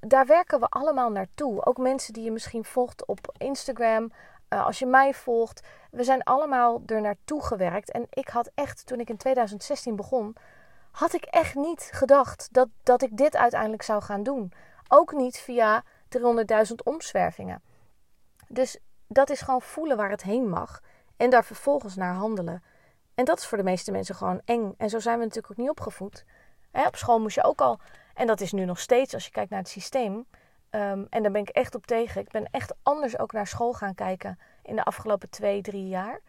Daar 0.00 0.26
werken 0.26 0.60
we 0.60 0.66
allemaal 0.66 1.10
naartoe. 1.10 1.64
Ook 1.64 1.78
mensen 1.78 2.12
die 2.12 2.24
je 2.24 2.32
misschien 2.32 2.64
volgt 2.64 3.06
op 3.06 3.34
Instagram. 3.36 4.12
Uh, 4.48 4.66
als 4.66 4.78
je 4.78 4.86
mij 4.86 5.14
volgt. 5.14 5.62
We 5.90 6.04
zijn 6.04 6.22
allemaal 6.22 6.82
er 6.86 7.00
naartoe 7.00 7.42
gewerkt. 7.42 7.90
En 7.90 8.06
ik 8.10 8.28
had 8.28 8.50
echt, 8.54 8.86
toen 8.86 9.00
ik 9.00 9.08
in 9.08 9.16
2016 9.16 9.96
begon, 9.96 10.36
had 10.90 11.12
ik 11.12 11.24
echt 11.24 11.54
niet 11.54 11.88
gedacht 11.92 12.48
dat, 12.52 12.68
dat 12.82 13.02
ik 13.02 13.16
dit 13.16 13.36
uiteindelijk 13.36 13.82
zou 13.82 14.02
gaan 14.02 14.22
doen. 14.22 14.52
Ook 14.88 15.12
niet 15.12 15.38
via 15.38 15.84
300.000 16.18 16.74
omzwervingen. 16.84 17.62
Dus 18.48 18.78
dat 19.06 19.30
is 19.30 19.40
gewoon 19.40 19.62
voelen 19.62 19.96
waar 19.96 20.10
het 20.10 20.22
heen 20.22 20.48
mag. 20.48 20.80
En 21.16 21.30
daar 21.30 21.44
vervolgens 21.44 21.96
naar 21.96 22.14
handelen. 22.14 22.62
En 23.14 23.24
dat 23.24 23.38
is 23.38 23.46
voor 23.46 23.58
de 23.58 23.64
meeste 23.64 23.90
mensen 23.90 24.14
gewoon 24.14 24.40
eng. 24.44 24.74
En 24.76 24.88
zo 24.88 24.98
zijn 24.98 25.18
we 25.18 25.24
natuurlijk 25.24 25.52
ook 25.52 25.58
niet 25.58 25.70
opgevoed. 25.70 26.24
op 26.72 26.96
school 26.96 27.20
moest 27.20 27.34
je 27.34 27.44
ook 27.44 27.60
al, 27.60 27.80
en 28.20 28.26
dat 28.26 28.40
is 28.40 28.52
nu 28.52 28.64
nog 28.64 28.78
steeds 28.78 29.14
als 29.14 29.24
je 29.24 29.30
kijkt 29.30 29.50
naar 29.50 29.58
het 29.58 29.68
systeem. 29.68 30.14
Um, 30.70 31.06
en 31.10 31.22
daar 31.22 31.32
ben 31.32 31.40
ik 31.40 31.48
echt 31.48 31.74
op 31.74 31.86
tegen. 31.86 32.20
Ik 32.20 32.30
ben 32.30 32.48
echt 32.50 32.74
anders 32.82 33.18
ook 33.18 33.32
naar 33.32 33.46
school 33.46 33.72
gaan 33.72 33.94
kijken 33.94 34.38
in 34.62 34.76
de 34.76 34.84
afgelopen 34.84 35.30
twee, 35.30 35.62
drie 35.62 35.88
jaar. 35.88 36.20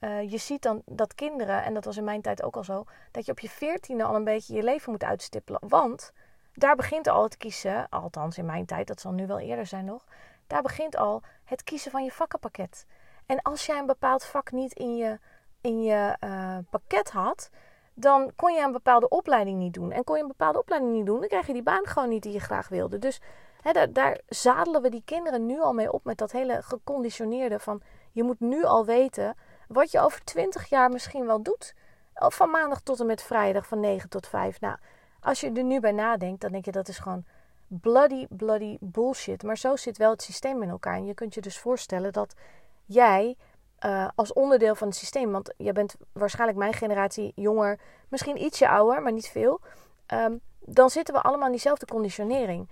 Uh, 0.00 0.30
je 0.30 0.38
ziet 0.38 0.62
dan 0.62 0.82
dat 0.84 1.14
kinderen, 1.14 1.64
en 1.64 1.74
dat 1.74 1.84
was 1.84 1.96
in 1.96 2.04
mijn 2.04 2.22
tijd 2.22 2.42
ook 2.42 2.56
al 2.56 2.64
zo, 2.64 2.84
dat 3.10 3.26
je 3.26 3.32
op 3.32 3.38
je 3.38 3.48
veertiende 3.48 4.04
al 4.04 4.14
een 4.14 4.24
beetje 4.24 4.54
je 4.54 4.62
leven 4.62 4.90
moet 4.90 5.04
uitstippelen. 5.04 5.60
Want 5.68 6.12
daar 6.52 6.76
begint 6.76 7.06
al 7.06 7.22
het 7.22 7.36
kiezen, 7.36 7.88
althans 7.88 8.38
in 8.38 8.46
mijn 8.46 8.66
tijd, 8.66 8.86
dat 8.86 9.00
zal 9.00 9.12
nu 9.12 9.26
wel 9.26 9.40
eerder 9.40 9.66
zijn 9.66 9.84
nog, 9.84 10.04
daar 10.46 10.62
begint 10.62 10.96
al 10.96 11.22
het 11.44 11.62
kiezen 11.64 11.90
van 11.90 12.04
je 12.04 12.12
vakkenpakket. 12.12 12.86
En 13.26 13.42
als 13.42 13.66
jij 13.66 13.78
een 13.78 13.86
bepaald 13.86 14.24
vak 14.24 14.52
niet 14.52 14.72
in 14.72 14.96
je, 14.96 15.18
in 15.60 15.82
je 15.82 16.16
uh, 16.24 16.58
pakket 16.70 17.10
had, 17.10 17.50
dan 18.00 18.32
kon 18.36 18.54
je 18.54 18.62
een 18.62 18.72
bepaalde 18.72 19.08
opleiding 19.08 19.58
niet 19.58 19.74
doen. 19.74 19.92
En 19.92 20.04
kon 20.04 20.16
je 20.16 20.22
een 20.22 20.28
bepaalde 20.28 20.58
opleiding 20.58 20.92
niet 20.92 21.06
doen, 21.06 21.20
dan 21.20 21.28
krijg 21.28 21.46
je 21.46 21.52
die 21.52 21.62
baan 21.62 21.86
gewoon 21.86 22.08
niet 22.08 22.22
die 22.22 22.32
je 22.32 22.40
graag 22.40 22.68
wilde. 22.68 22.98
Dus 22.98 23.20
daar, 23.72 23.92
daar 23.92 24.20
zadelen 24.28 24.82
we 24.82 24.90
die 24.90 25.02
kinderen 25.04 25.46
nu 25.46 25.60
al 25.60 25.72
mee 25.72 25.92
op 25.92 26.04
met 26.04 26.18
dat 26.18 26.32
hele 26.32 26.62
geconditioneerde 26.62 27.58
van 27.58 27.82
je 28.12 28.22
moet 28.22 28.40
nu 28.40 28.64
al 28.64 28.84
weten 28.84 29.36
wat 29.68 29.90
je 29.90 30.00
over 30.00 30.24
20 30.24 30.68
jaar 30.68 30.90
misschien 30.90 31.26
wel 31.26 31.42
doet. 31.42 31.74
Van 32.14 32.50
maandag 32.50 32.80
tot 32.80 33.00
en 33.00 33.06
met 33.06 33.22
vrijdag 33.22 33.66
van 33.66 33.80
9 33.80 34.08
tot 34.08 34.26
5. 34.26 34.60
Nou, 34.60 34.76
als 35.20 35.40
je 35.40 35.52
er 35.52 35.64
nu 35.64 35.80
bij 35.80 35.92
nadenkt, 35.92 36.40
dan 36.40 36.52
denk 36.52 36.64
je 36.64 36.72
dat 36.72 36.88
is 36.88 36.98
gewoon 36.98 37.24
bloody, 37.66 38.26
bloody 38.28 38.76
bullshit. 38.80 39.42
Maar 39.42 39.58
zo 39.58 39.76
zit 39.76 39.96
wel 39.96 40.10
het 40.10 40.22
systeem 40.22 40.62
in 40.62 40.68
elkaar. 40.68 40.94
En 40.94 41.06
je 41.06 41.14
kunt 41.14 41.34
je 41.34 41.40
dus 41.40 41.58
voorstellen 41.58 42.12
dat 42.12 42.34
jij 42.84 43.36
uh, 43.84 44.08
als 44.14 44.32
onderdeel 44.32 44.74
van 44.74 44.88
het 44.88 44.96
systeem, 44.96 45.32
want 45.32 45.54
je 45.56 45.72
bent 45.72 45.96
waarschijnlijk 46.12 46.58
mijn 46.58 46.72
generatie 46.72 47.32
jonger, 47.34 47.80
misschien 48.08 48.42
ietsje 48.42 48.68
ouder, 48.68 49.02
maar 49.02 49.12
niet 49.12 49.28
veel. 49.28 49.60
Um, 50.14 50.40
dan 50.60 50.90
zitten 50.90 51.14
we 51.14 51.20
allemaal 51.20 51.46
in 51.46 51.52
diezelfde 51.52 51.86
conditionering. 51.86 52.68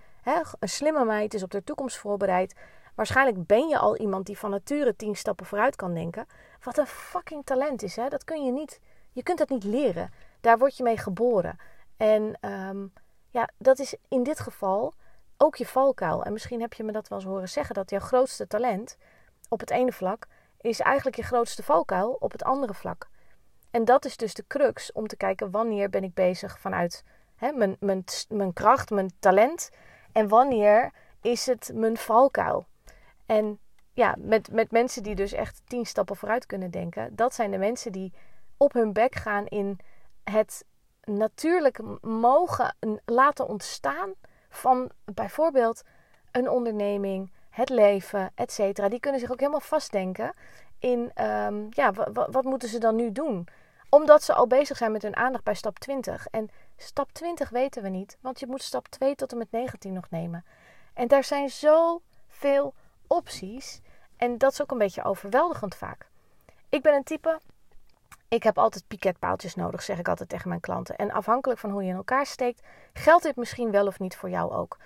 Een 0.59 0.69
slimme 0.69 1.05
meid 1.05 1.35
is 1.35 1.43
op 1.43 1.51
de 1.51 1.65
toekomst 1.65 1.97
voorbereid. 1.97 2.55
Waarschijnlijk 2.95 3.47
ben 3.47 3.69
je 3.69 3.79
al 3.79 3.97
iemand 3.97 4.27
die 4.27 4.39
van 4.39 4.51
nature 4.51 4.97
tien 4.97 5.17
stappen 5.17 5.47
vooruit 5.47 5.77
kan 5.77 5.95
denken. 5.95 6.27
Wat 6.63 6.79
een 6.79 6.87
fucking 6.87 7.45
talent 7.45 7.83
is, 7.83 7.97
hè? 7.97 8.09
Dat 8.09 8.25
kun 8.25 8.45
je 8.45 8.53
niet. 8.53 8.81
Je 9.13 9.23
kunt 9.23 9.39
dat 9.39 9.49
niet 9.49 9.65
leren. 9.65 10.13
Daar 10.41 10.59
word 10.59 10.77
je 10.77 10.83
mee 10.83 10.99
geboren. 10.99 11.59
En 11.97 12.39
um, 12.41 12.93
ja, 13.31 13.49
dat 13.59 13.79
is 13.79 13.97
in 14.09 14.23
dit 14.23 14.41
geval 14.41 14.93
ook 15.37 15.57
je 15.57 15.67
valkuil. 15.67 16.25
En 16.25 16.33
misschien 16.33 16.61
heb 16.61 16.73
je 16.73 16.85
me 16.85 16.93
dat 16.93 17.09
wel 17.09 17.19
eens 17.19 17.29
horen 17.29 17.49
zeggen 17.49 17.75
dat 17.75 17.91
jouw 17.91 18.01
grootste 18.01 18.47
talent 18.47 18.97
op 19.49 19.61
het 19.61 19.71
ene 19.71 19.93
vlak 19.93 20.27
is 20.61 20.81
eigenlijk 20.81 21.17
je 21.17 21.23
grootste 21.23 21.63
valkuil 21.63 22.17
op 22.19 22.33
het 22.33 22.43
andere 22.43 22.75
vlak. 22.75 23.09
En 23.71 23.85
dat 23.85 24.05
is 24.05 24.17
dus 24.17 24.35
de 24.35 24.45
crux 24.47 24.93
om 24.93 25.07
te 25.07 25.17
kijken 25.17 25.51
wanneer 25.51 25.91
ben 25.91 26.05
ik 26.05 26.15
bezig 26.15 26.59
vanuit 26.59 27.05
hè, 27.37 27.53
mijn, 27.53 27.77
mijn, 27.81 28.05
mijn 28.29 28.53
kracht, 28.53 28.91
mijn 28.91 29.11
talent. 29.19 29.71
En 30.13 30.29
wanneer 30.29 30.93
is 31.21 31.47
het 31.47 31.71
mijn 31.75 31.97
valkuil. 31.97 32.67
En 33.27 33.59
ja, 33.93 34.15
met, 34.19 34.53
met 34.53 34.71
mensen 34.71 35.03
die 35.03 35.15
dus 35.15 35.33
echt 35.33 35.63
tien 35.67 35.87
stappen 35.87 36.17
vooruit 36.17 36.47
kunnen 36.47 36.71
denken. 36.71 37.17
Dat 37.17 37.35
zijn 37.35 37.51
de 37.51 37.59
mensen 37.59 37.93
die 37.93 38.13
op 38.57 38.73
hun 38.73 38.93
bek 38.93 39.15
gaan 39.15 39.47
in 39.47 39.79
het 40.25 40.65
natuurlijk 41.05 41.81
mogen 42.01 42.77
laten 43.05 43.49
ontstaan 43.49 44.15
van 44.49 44.91
bijvoorbeeld 45.05 45.83
een 46.31 46.49
onderneming, 46.49 47.33
het 47.57 47.69
leven, 47.69 48.31
et 48.35 48.53
cetera. 48.53 48.89
Die 48.89 49.01
kunnen 49.01 49.21
zich 49.21 49.31
ook 49.31 49.39
helemaal 49.39 49.61
vastdenken 49.61 50.33
in, 50.79 51.25
um, 51.25 51.67
ja, 51.71 51.93
wat 52.13 52.45
moeten 52.45 52.69
ze 52.69 52.79
dan 52.79 52.97
nu 52.97 53.13
doen? 53.13 53.49
Omdat 53.89 54.23
ze 54.23 54.35
al 54.35 54.47
bezig 54.47 54.77
zijn 54.77 54.93
met 54.93 55.03
hun 55.03 55.17
aandacht 55.17 55.45
bij 55.45 55.55
stap 55.55 55.79
20. 55.79 56.27
En 56.31 56.51
stap 56.77 57.13
20 57.13 57.49
weten 57.49 57.83
we 57.83 57.89
niet, 57.89 58.17
want 58.21 58.41
je 58.41 58.47
moet 58.47 58.63
stap 58.63 58.89
2 58.89 59.15
tot 59.15 59.33
en 59.33 59.39
met 59.39 59.51
19 59.51 59.93
nog 59.93 60.11
nemen. 60.11 60.45
En 60.95 61.09
daar 61.09 61.25
zijn 61.25 61.51
zoveel 61.51 62.75
opties. 63.07 63.81
En 64.17 64.39
dat 64.39 64.53
is 64.53 64.63
ook 64.63 64.71
een 64.71 64.79
beetje 64.79 65.05
overweldigend 65.05 65.75
vaak. 65.75 66.09
Ik 66.69 66.83
ben 66.83 66.95
een 66.95 67.05
type, 67.05 67.41
ik 68.29 68.43
heb 68.43 68.59
altijd 68.59 68.87
piketpaaltjes 68.87 69.55
nodig, 69.55 69.83
zeg 69.83 69.99
ik 69.99 70.09
altijd 70.09 70.29
tegen 70.29 70.49
mijn 70.49 70.61
klanten. 70.61 70.97
En 70.97 71.11
afhankelijk 71.11 71.61
van 71.61 71.71
hoe 71.71 71.83
je 71.83 71.91
in 71.91 71.97
elkaar 71.97 72.27
steekt, 72.27 72.63
geldt 72.93 73.23
dit 73.23 73.37
misschien 73.37 73.71
wel 73.71 73.87
of 73.87 73.99
niet 73.99 74.17
voor 74.17 74.31
jou 74.31 74.53
ook. 74.53 74.77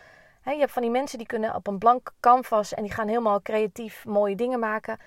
Je 0.45 0.59
hebt 0.59 0.73
van 0.73 0.83
die 0.83 0.91
mensen 0.91 1.19
die 1.19 1.27
kunnen 1.27 1.55
op 1.55 1.67
een 1.67 1.79
blank 1.79 2.13
canvas 2.21 2.75
en 2.75 2.83
die 2.83 2.93
gaan 2.93 3.09
helemaal 3.09 3.43
creatief 3.43 4.05
mooie 4.05 4.37
dingen 4.37 4.59
maken. 4.59 4.99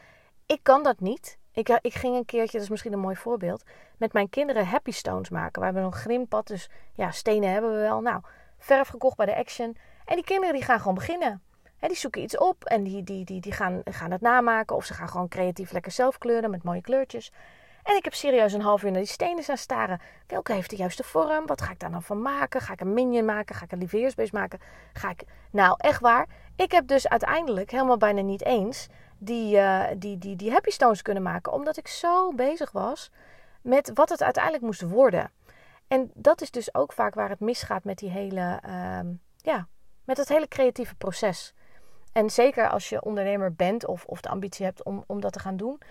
Ik 0.46 0.60
kan 0.62 0.84
dat 0.84 1.00
niet. 1.00 1.38
Ik, 1.52 1.70
eh, 1.70 1.78
ik 1.82 1.94
ging 1.94 2.16
een 2.16 2.26
keertje, 2.26 2.52
dat 2.52 2.62
is 2.62 2.70
misschien 2.70 2.94
een 2.94 3.00
mooi 3.00 3.16
voorbeeld, 3.16 3.64
met 3.98 4.14
mijn 4.14 4.30
kinderen 4.30 4.66
happy 4.66 4.92
stones 4.92 5.30
maken. 5.30 5.60
We 5.60 5.66
hebben 5.66 5.84
een 5.84 5.94
grimpad, 5.94 6.48
dus 6.48 6.70
ja, 6.94 7.12
stenen 7.12 7.52
hebben 7.52 7.72
we 7.72 7.78
wel. 7.78 8.02
Nou, 8.02 8.22
verf 8.58 8.88
gekocht 8.88 9.18
bij 9.18 9.26
de 9.26 9.36
Action. 9.36 9.78
En 10.06 10.16
die 10.16 10.24
kinderen 10.24 10.54
die 10.54 10.64
gaan 10.64 10.80
gewoon 10.80 10.96
beginnen. 10.96 11.42
He, 11.78 11.88
die 11.88 11.98
zoeken 11.98 12.22
iets 12.22 12.38
op 12.38 12.64
en 12.64 12.84
die, 12.84 13.04
die, 13.04 13.26
die, 13.26 13.42
die 13.42 13.52
gaan, 13.52 13.82
gaan 13.86 14.12
het 14.12 14.22
namaken. 14.22 14.76
Of 14.76 14.86
ze 14.86 14.94
gaan 14.94 15.10
gewoon 15.10 15.28
creatief 15.28 15.72
lekker 15.72 15.92
zelf 15.92 16.18
kleuren 16.18 16.50
met 16.50 16.64
mooie 16.64 16.82
kleurtjes. 16.82 17.32
En 17.84 17.96
ik 17.96 18.04
heb 18.04 18.14
serieus 18.14 18.54
een 18.54 18.62
half 18.62 18.84
uur 18.84 18.92
naar 18.92 19.02
die 19.02 19.10
stenen 19.10 19.44
staan 19.44 19.58
staren. 19.58 20.02
Welke 20.28 20.54
heeft 20.54 20.70
de 20.70 20.76
juiste 20.76 21.04
vorm? 21.04 21.46
Wat 21.46 21.62
ga 21.62 21.72
ik 21.72 21.80
daar 21.80 21.92
dan 21.92 22.04
van 22.04 22.22
maken? 22.22 22.62
Ga 22.62 22.74
ik 22.74 22.82
een 22.82 22.94
minion 22.94 23.26
maken? 23.26 23.56
Ga 23.56 23.66
ik 23.66 23.72
een 23.72 23.78
lieveheersbeest 23.78 24.34
maken? 24.34 24.60
Ga 24.94 25.10
ik... 25.10 25.24
Nou, 25.52 25.76
echt 25.78 26.02
waar. 26.02 26.28
Ik 26.56 26.72
heb 26.72 26.88
dus 26.88 27.08
uiteindelijk 27.08 27.72
helemaal 27.72 27.98
bijna 27.98 28.22
niet 28.22 28.46
eens 28.46 28.88
die, 29.18 29.56
uh, 29.56 29.84
die, 29.98 30.18
die, 30.18 30.36
die 30.36 30.52
happy 30.52 30.70
stones 30.70 31.02
kunnen 31.02 31.24
maken. 31.24 31.54
Omdat 31.54 31.78
ik 31.78 31.88
zo 31.88 32.34
bezig 32.34 32.72
was 32.72 33.12
met 33.62 33.92
wat 33.94 34.10
het 34.10 34.24
uiteindelijk 34.24 34.64
moest 34.64 34.82
worden. 34.82 35.32
En 35.88 36.12
dat 36.14 36.42
is 36.42 36.52
dus 36.52 36.76
ook 36.76 36.94
vaak 36.94 37.14
waar 37.14 37.30
het 37.30 37.40
misgaat 37.40 37.84
met 37.84 37.98
die 37.98 38.10
hele... 38.10 38.60
Uh, 38.68 39.00
ja, 39.38 39.68
met 40.06 40.18
het 40.18 40.30
hele 40.30 40.48
creatieve 40.48 40.96
proces. 40.96 41.54
En 42.12 42.30
zeker 42.30 42.70
als 42.70 42.90
je 42.90 43.04
ondernemer 43.04 43.54
bent 43.54 43.86
of, 43.86 44.06
of 44.06 44.22
de 44.22 44.30
ambitie 44.30 44.66
hebt 44.66 44.84
om, 44.84 45.04
om 45.08 45.22
dat 45.22 45.34
te 45.34 45.40
gaan 45.40 45.58
doen, 45.58 45.82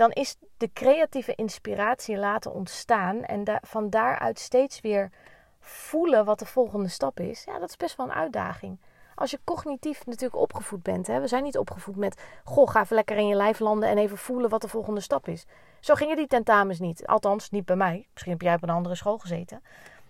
dan 0.00 0.10
is 0.10 0.36
de 0.56 0.72
creatieve 0.72 1.34
inspiratie 1.34 2.16
laten 2.16 2.52
ontstaan 2.52 3.24
en 3.24 3.60
van 3.62 3.90
daaruit 3.90 4.38
steeds 4.38 4.80
weer 4.80 5.10
voelen 5.58 6.24
wat 6.24 6.38
de 6.38 6.46
volgende 6.46 6.88
stap 6.88 7.20
is. 7.20 7.44
Ja, 7.44 7.58
dat 7.58 7.68
is 7.68 7.76
best 7.76 7.96
wel 7.96 8.06
een 8.06 8.12
uitdaging. 8.12 8.78
Als 9.14 9.30
je 9.30 9.40
cognitief 9.44 10.06
natuurlijk 10.06 10.40
opgevoed 10.40 10.82
bent, 10.82 11.06
hè, 11.06 11.20
we 11.20 11.26
zijn 11.26 11.42
niet 11.42 11.58
opgevoed 11.58 11.96
met, 11.96 12.22
goh, 12.44 12.68
ga 12.68 12.80
even 12.80 12.94
lekker 12.94 13.16
in 13.16 13.26
je 13.26 13.34
lijf 13.34 13.58
landen 13.58 13.88
en 13.88 13.98
even 13.98 14.18
voelen 14.18 14.50
wat 14.50 14.60
de 14.60 14.68
volgende 14.68 15.00
stap 15.00 15.28
is. 15.28 15.46
Zo 15.80 15.94
gingen 15.94 16.16
die 16.16 16.26
tentamens 16.26 16.78
niet. 16.78 17.06
Althans, 17.06 17.50
niet 17.50 17.64
bij 17.64 17.76
mij. 17.76 18.06
Misschien 18.12 18.32
heb 18.32 18.42
jij 18.42 18.54
op 18.54 18.62
een 18.62 18.70
andere 18.70 18.94
school 18.94 19.18
gezeten. 19.18 19.62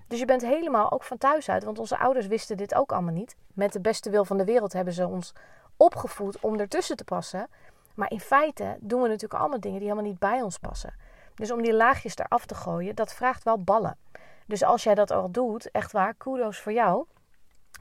Dus 0.06 0.18
je 0.18 0.24
bent 0.24 0.42
helemaal 0.42 0.92
ook 0.92 1.02
van 1.02 1.18
thuis 1.18 1.48
uit, 1.48 1.64
want 1.64 1.78
onze 1.78 1.98
ouders 1.98 2.26
wisten 2.26 2.56
dit 2.56 2.74
ook 2.74 2.92
allemaal 2.92 3.14
niet. 3.14 3.36
Met 3.54 3.72
de 3.72 3.80
beste 3.80 4.10
wil 4.10 4.24
van 4.24 4.38
de 4.38 4.44
wereld 4.44 4.72
hebben 4.72 4.94
ze 4.94 5.06
ons 5.06 5.32
opgevoed 5.76 6.40
om 6.40 6.60
ertussen 6.60 6.96
te 6.96 7.04
passen. 7.04 7.48
Maar 7.94 8.10
in 8.10 8.20
feite 8.20 8.76
doen 8.80 9.02
we 9.02 9.08
natuurlijk 9.08 9.40
allemaal 9.40 9.60
dingen 9.60 9.78
die 9.78 9.88
helemaal 9.88 10.10
niet 10.10 10.18
bij 10.20 10.42
ons 10.42 10.58
passen. 10.58 10.94
Dus 11.34 11.50
om 11.50 11.62
die 11.62 11.74
laagjes 11.74 12.16
eraf 12.16 12.46
te 12.46 12.54
gooien, 12.54 12.94
dat 12.94 13.12
vraagt 13.12 13.42
wel 13.42 13.62
ballen. 13.62 13.98
Dus 14.46 14.62
als 14.62 14.82
jij 14.82 14.94
dat 14.94 15.10
al 15.10 15.30
doet, 15.30 15.70
echt 15.70 15.92
waar, 15.92 16.14
kudos 16.14 16.58
voor 16.58 16.72
jou. 16.72 17.04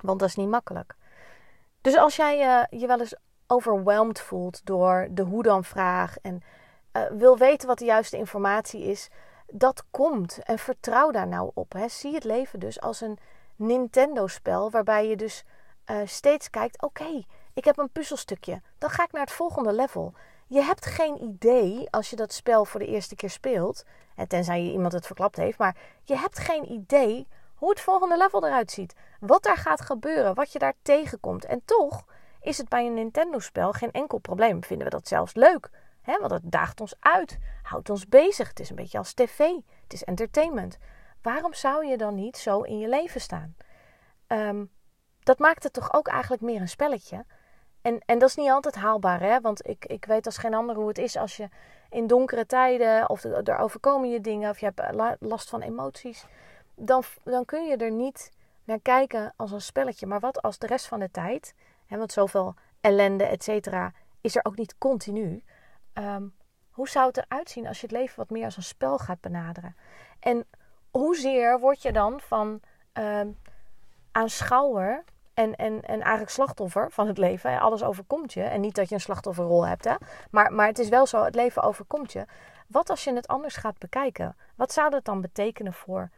Want 0.01 0.19
dat 0.19 0.29
is 0.29 0.35
niet 0.35 0.49
makkelijk. 0.49 0.95
Dus 1.81 1.97
als 1.97 2.15
jij 2.15 2.39
uh, 2.39 2.79
je 2.79 2.87
wel 2.87 2.99
eens 2.99 3.15
overweldigd 3.47 4.21
voelt 4.21 4.65
door 4.65 5.07
de 5.11 5.21
hoe 5.21 5.43
dan 5.43 5.63
vraag 5.63 6.17
en 6.17 6.41
uh, 6.93 7.03
wil 7.11 7.37
weten 7.37 7.67
wat 7.67 7.77
de 7.77 7.85
juiste 7.85 8.17
informatie 8.17 8.83
is, 8.83 9.09
dat 9.47 9.83
komt. 9.91 10.39
En 10.43 10.59
vertrouw 10.59 11.11
daar 11.11 11.27
nou 11.27 11.51
op. 11.53 11.73
Hè. 11.73 11.87
Zie 11.87 12.13
het 12.13 12.23
leven 12.23 12.59
dus 12.59 12.81
als 12.81 13.01
een 13.01 13.17
Nintendo-spel 13.55 14.71
waarbij 14.71 15.07
je 15.07 15.15
dus 15.15 15.43
uh, 15.85 15.97
steeds 16.05 16.49
kijkt: 16.49 16.81
oké, 16.81 17.23
ik 17.59 17.65
heb 17.65 17.77
een 17.77 17.91
puzzelstukje. 17.91 18.61
Dan 18.77 18.89
ga 18.89 19.03
ik 19.03 19.11
naar 19.11 19.21
het 19.21 19.31
volgende 19.31 19.73
level. 19.73 20.13
Je 20.47 20.61
hebt 20.61 20.85
geen 20.85 21.23
idee 21.23 21.89
als 21.89 22.09
je 22.09 22.15
dat 22.15 22.33
spel 22.33 22.65
voor 22.65 22.79
de 22.79 22.87
eerste 22.87 23.15
keer 23.15 23.29
speelt. 23.29 23.83
Tenzij 24.27 24.63
je 24.63 24.71
iemand 24.71 24.93
het 24.93 25.05
verklapt 25.05 25.35
heeft. 25.37 25.57
Maar 25.57 25.75
je 26.03 26.17
hebt 26.17 26.39
geen 26.39 26.71
idee 26.71 27.27
hoe 27.55 27.69
het 27.69 27.79
volgende 27.79 28.17
level 28.17 28.45
eruit 28.45 28.71
ziet. 28.71 28.95
Wat 29.19 29.43
daar 29.43 29.57
gaat 29.57 29.81
gebeuren. 29.81 30.33
Wat 30.35 30.51
je 30.51 30.59
daar 30.59 30.73
tegenkomt. 30.81 31.45
En 31.45 31.61
toch 31.65 32.05
is 32.41 32.57
het 32.57 32.69
bij 32.69 32.85
een 32.85 32.93
Nintendo-spel 32.93 33.71
geen 33.71 33.91
enkel 33.91 34.17
probleem. 34.17 34.63
Vinden 34.63 34.85
we 34.85 34.93
dat 34.93 35.07
zelfs 35.07 35.33
leuk. 35.33 35.69
Want 36.03 36.31
het 36.31 36.51
daagt 36.51 36.81
ons 36.81 36.95
uit. 36.99 37.37
Houdt 37.63 37.89
ons 37.89 38.07
bezig. 38.07 38.47
Het 38.47 38.59
is 38.59 38.69
een 38.69 38.75
beetje 38.75 38.97
als 38.97 39.13
tv. 39.13 39.37
Het 39.83 39.93
is 39.93 40.03
entertainment. 40.03 40.77
Waarom 41.21 41.53
zou 41.53 41.85
je 41.85 41.97
dan 41.97 42.15
niet 42.15 42.37
zo 42.37 42.61
in 42.61 42.79
je 42.79 42.87
leven 42.87 43.21
staan? 43.21 43.55
Um, 44.27 44.71
dat 45.19 45.39
maakt 45.39 45.63
het 45.63 45.73
toch 45.73 45.93
ook 45.93 46.07
eigenlijk 46.07 46.41
meer 46.41 46.61
een 46.61 46.69
spelletje. 46.69 47.25
En, 47.81 47.99
en 48.05 48.19
dat 48.19 48.29
is 48.29 48.35
niet 48.35 48.49
altijd 48.49 48.75
haalbaar, 48.75 49.21
hè? 49.21 49.41
want 49.41 49.67
ik, 49.67 49.85
ik 49.85 50.05
weet 50.05 50.25
als 50.25 50.37
geen 50.37 50.53
ander 50.53 50.75
hoe 50.75 50.87
het 50.87 50.97
is 50.97 51.17
als 51.17 51.37
je 51.37 51.49
in 51.89 52.07
donkere 52.07 52.45
tijden 52.45 53.09
of 53.09 53.23
er 53.23 53.57
overkomen 53.57 54.09
je 54.09 54.21
dingen 54.21 54.49
of 54.49 54.59
je 54.59 54.71
hebt 54.75 55.17
last 55.19 55.49
van 55.49 55.61
emoties. 55.61 56.25
Dan, 56.75 57.03
dan 57.23 57.45
kun 57.45 57.67
je 57.67 57.77
er 57.77 57.91
niet 57.91 58.31
naar 58.63 58.79
kijken 58.79 59.33
als 59.35 59.51
een 59.51 59.61
spelletje. 59.61 60.07
Maar 60.07 60.19
wat 60.19 60.41
als 60.41 60.57
de 60.57 60.67
rest 60.67 60.87
van 60.87 60.99
de 60.99 61.11
tijd, 61.11 61.53
hè, 61.85 61.97
want 61.97 62.11
zoveel 62.11 62.55
ellende, 62.81 63.23
et 63.23 63.43
cetera, 63.43 63.91
is 64.21 64.35
er 64.35 64.45
ook 64.45 64.57
niet 64.57 64.77
continu. 64.77 65.43
Ehm, 65.93 66.23
hoe 66.69 66.89
zou 66.89 67.07
het 67.07 67.17
eruit 67.17 67.49
zien 67.49 67.67
als 67.67 67.79
je 67.81 67.87
het 67.87 67.95
leven 67.95 68.15
wat 68.15 68.29
meer 68.29 68.45
als 68.45 68.57
een 68.57 68.63
spel 68.63 68.97
gaat 68.97 69.21
benaderen? 69.21 69.75
En 70.19 70.45
hoezeer 70.91 71.59
word 71.59 71.81
je 71.81 71.91
dan 71.91 72.19
van 72.19 72.61
um, 72.93 73.37
aanschouwer 74.11 75.03
en, 75.39 75.55
en, 75.55 75.81
en 75.81 76.01
eigenlijk 76.01 76.29
slachtoffer 76.29 76.91
van 76.91 77.07
het 77.07 77.17
leven. 77.17 77.59
Alles 77.59 77.83
overkomt 77.83 78.33
je. 78.33 78.41
En 78.41 78.61
niet 78.61 78.75
dat 78.75 78.89
je 78.89 78.95
een 78.95 79.01
slachtofferrol 79.01 79.67
hebt, 79.67 79.83
hè? 79.83 79.95
Maar, 80.31 80.53
maar 80.53 80.67
het 80.67 80.79
is 80.79 80.89
wel 80.89 81.05
zo, 81.05 81.23
het 81.23 81.35
leven 81.35 81.63
overkomt 81.63 82.11
je. 82.11 82.25
Wat 82.67 82.89
als 82.89 83.03
je 83.03 83.13
het 83.13 83.27
anders 83.27 83.55
gaat 83.55 83.77
bekijken? 83.77 84.35
Wat 84.55 84.73
zou 84.73 84.89
dat 84.89 85.05
dan 85.05 85.21
betekenen 85.21 85.73
voor 85.73 86.09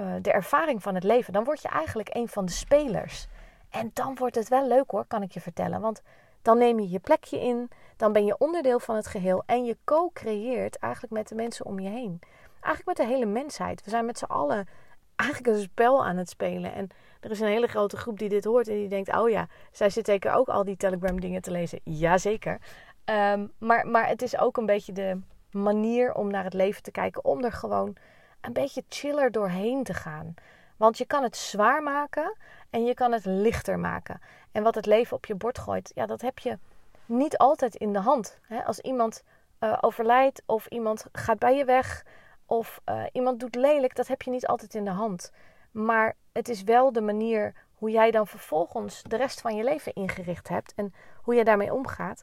uh, 0.00 0.14
de 0.20 0.32
ervaring 0.32 0.82
van 0.82 0.94
het 0.94 1.04
leven? 1.04 1.32
Dan 1.32 1.44
word 1.44 1.62
je 1.62 1.68
eigenlijk 1.68 2.14
een 2.14 2.28
van 2.28 2.44
de 2.44 2.52
spelers. 2.52 3.26
En 3.70 3.90
dan 3.92 4.14
wordt 4.14 4.34
het 4.34 4.48
wel 4.48 4.68
leuk 4.68 4.90
hoor, 4.90 5.04
kan 5.04 5.22
ik 5.22 5.32
je 5.32 5.40
vertellen. 5.40 5.80
Want 5.80 6.02
dan 6.42 6.58
neem 6.58 6.80
je 6.80 6.90
je 6.90 7.00
plekje 7.00 7.40
in, 7.40 7.70
dan 7.96 8.12
ben 8.12 8.24
je 8.24 8.38
onderdeel 8.38 8.80
van 8.80 8.96
het 8.96 9.06
geheel 9.06 9.42
en 9.46 9.64
je 9.64 9.76
co-creëert 9.84 10.76
eigenlijk 10.78 11.12
met 11.12 11.28
de 11.28 11.34
mensen 11.34 11.66
om 11.66 11.80
je 11.80 11.88
heen. 11.88 12.20
Eigenlijk 12.60 12.98
met 12.98 13.06
de 13.06 13.12
hele 13.14 13.26
mensheid. 13.26 13.84
We 13.84 13.90
zijn 13.90 14.06
met 14.06 14.18
z'n 14.18 14.24
allen 14.24 14.68
eigenlijk 15.16 15.56
een 15.56 15.62
spel 15.62 16.04
aan 16.04 16.16
het 16.16 16.28
spelen. 16.28 16.74
En 16.74 16.88
er 17.22 17.30
is 17.30 17.40
een 17.40 17.46
hele 17.46 17.66
grote 17.66 17.96
groep 17.96 18.18
die 18.18 18.28
dit 18.28 18.44
hoort 18.44 18.68
en 18.68 18.74
die 18.74 18.88
denkt: 18.88 19.16
oh 19.16 19.30
ja, 19.30 19.46
zij 19.70 19.90
zit 19.90 20.06
zeker 20.06 20.32
ook 20.32 20.48
al 20.48 20.64
die 20.64 20.76
Telegram 20.76 21.20
dingen 21.20 21.42
te 21.42 21.50
lezen. 21.50 21.80
Jazeker. 21.84 22.60
Um, 23.04 23.52
maar, 23.58 23.86
maar 23.86 24.08
het 24.08 24.22
is 24.22 24.38
ook 24.38 24.56
een 24.56 24.66
beetje 24.66 24.92
de 24.92 25.20
manier 25.50 26.14
om 26.14 26.30
naar 26.30 26.44
het 26.44 26.54
leven 26.54 26.82
te 26.82 26.90
kijken, 26.90 27.24
om 27.24 27.44
er 27.44 27.52
gewoon 27.52 27.96
een 28.40 28.52
beetje 28.52 28.84
chiller 28.88 29.30
doorheen 29.30 29.84
te 29.84 29.94
gaan. 29.94 30.34
Want 30.76 30.98
je 30.98 31.06
kan 31.06 31.22
het 31.22 31.36
zwaar 31.36 31.82
maken 31.82 32.36
en 32.70 32.84
je 32.84 32.94
kan 32.94 33.12
het 33.12 33.24
lichter 33.24 33.78
maken. 33.78 34.20
En 34.52 34.62
wat 34.62 34.74
het 34.74 34.86
leven 34.86 35.16
op 35.16 35.26
je 35.26 35.34
bord 35.34 35.58
gooit, 35.58 35.92
ja, 35.94 36.06
dat 36.06 36.20
heb 36.20 36.38
je 36.38 36.58
niet 37.06 37.36
altijd 37.38 37.74
in 37.74 37.92
de 37.92 37.98
hand. 37.98 38.38
Als 38.66 38.78
iemand 38.78 39.22
uh, 39.60 39.78
overlijdt 39.80 40.42
of 40.46 40.66
iemand 40.66 41.06
gaat 41.12 41.38
bij 41.38 41.56
je 41.56 41.64
weg 41.64 42.06
of 42.46 42.80
uh, 42.88 43.04
iemand 43.12 43.40
doet 43.40 43.54
lelijk, 43.54 43.94
dat 43.94 44.08
heb 44.08 44.22
je 44.22 44.30
niet 44.30 44.46
altijd 44.46 44.74
in 44.74 44.84
de 44.84 44.90
hand. 44.90 45.32
Maar 45.70 46.16
het 46.32 46.48
is 46.48 46.62
wel 46.62 46.92
de 46.92 47.00
manier 47.00 47.54
hoe 47.74 47.90
jij 47.90 48.10
dan 48.10 48.26
vervolgens 48.26 49.02
de 49.02 49.16
rest 49.16 49.40
van 49.40 49.56
je 49.56 49.64
leven 49.64 49.92
ingericht 49.92 50.48
hebt 50.48 50.72
en 50.74 50.94
hoe 51.22 51.34
je 51.34 51.44
daarmee 51.44 51.74
omgaat. 51.74 52.22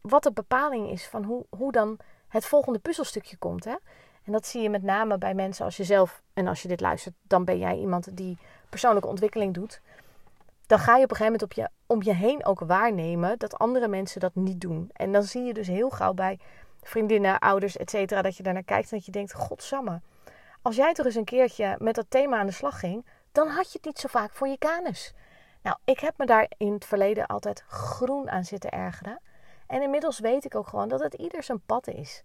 Wat 0.00 0.22
de 0.22 0.32
bepaling 0.32 0.90
is 0.90 1.06
van 1.06 1.24
hoe, 1.24 1.46
hoe 1.48 1.72
dan 1.72 1.98
het 2.28 2.46
volgende 2.46 2.78
puzzelstukje 2.78 3.36
komt. 3.36 3.64
Hè? 3.64 3.74
En 4.24 4.32
dat 4.32 4.46
zie 4.46 4.62
je 4.62 4.70
met 4.70 4.82
name 4.82 5.18
bij 5.18 5.34
mensen 5.34 5.64
als 5.64 5.76
je 5.76 5.84
zelf, 5.84 6.22
en 6.32 6.46
als 6.46 6.62
je 6.62 6.68
dit 6.68 6.80
luistert, 6.80 7.14
dan 7.22 7.44
ben 7.44 7.58
jij 7.58 7.76
iemand 7.76 8.16
die 8.16 8.38
persoonlijke 8.68 9.08
ontwikkeling 9.08 9.54
doet. 9.54 9.80
Dan 10.66 10.78
ga 10.78 10.96
je 10.96 11.04
op 11.04 11.10
een 11.10 11.16
gegeven 11.16 11.32
moment 11.32 11.42
op 11.42 11.52
je, 11.52 11.68
om 11.86 12.02
je 12.02 12.14
heen 12.14 12.44
ook 12.46 12.60
waarnemen 12.60 13.38
dat 13.38 13.58
andere 13.58 13.88
mensen 13.88 14.20
dat 14.20 14.34
niet 14.34 14.60
doen. 14.60 14.90
En 14.92 15.12
dan 15.12 15.22
zie 15.22 15.42
je 15.42 15.54
dus 15.54 15.66
heel 15.66 15.90
gauw 15.90 16.12
bij 16.12 16.38
vriendinnen, 16.82 17.38
ouders, 17.38 17.76
et 17.76 17.90
cetera, 17.90 18.22
dat 18.22 18.36
je 18.36 18.42
daarnaar 18.42 18.62
kijkt 18.62 18.90
en 18.90 18.96
dat 18.96 19.06
je 19.06 19.12
denkt: 19.12 19.34
Godsamme, 19.34 20.00
als 20.62 20.76
jij 20.76 20.92
toch 20.92 21.06
eens 21.06 21.14
een 21.14 21.24
keertje 21.24 21.76
met 21.78 21.94
dat 21.94 22.06
thema 22.08 22.38
aan 22.38 22.46
de 22.46 22.52
slag 22.52 22.78
ging, 22.78 23.04
dan 23.34 23.48
had 23.48 23.72
je 23.72 23.78
het 23.78 23.84
niet 23.84 23.98
zo 23.98 24.08
vaak 24.08 24.32
voor 24.32 24.48
je 24.48 24.58
kanus. 24.58 25.14
Nou, 25.62 25.76
ik 25.84 26.00
heb 26.00 26.14
me 26.18 26.26
daar 26.26 26.50
in 26.56 26.72
het 26.72 26.84
verleden 26.84 27.26
altijd 27.26 27.64
groen 27.66 28.30
aan 28.30 28.44
zitten 28.44 28.70
ergeren. 28.70 29.20
En 29.66 29.82
inmiddels 29.82 30.18
weet 30.18 30.44
ik 30.44 30.54
ook 30.54 30.66
gewoon 30.66 30.88
dat 30.88 31.00
het 31.00 31.14
ieder 31.14 31.42
zijn 31.42 31.60
pad 31.66 31.86
is. 31.86 32.22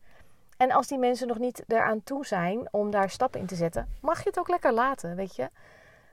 En 0.58 0.72
als 0.72 0.88
die 0.88 0.98
mensen 0.98 1.28
nog 1.28 1.38
niet 1.38 1.64
eraan 1.68 2.04
toe 2.04 2.26
zijn 2.26 2.68
om 2.72 2.92
daar 2.92 3.10
stappen 3.10 3.40
in 3.40 3.46
te 3.46 3.56
zetten, 3.56 3.88
mag 4.02 4.24
je 4.24 4.30
het 4.30 4.40
ook 4.40 4.48
lekker 4.48 4.74
laten, 4.74 5.16
weet 5.16 5.36
je. 5.36 5.50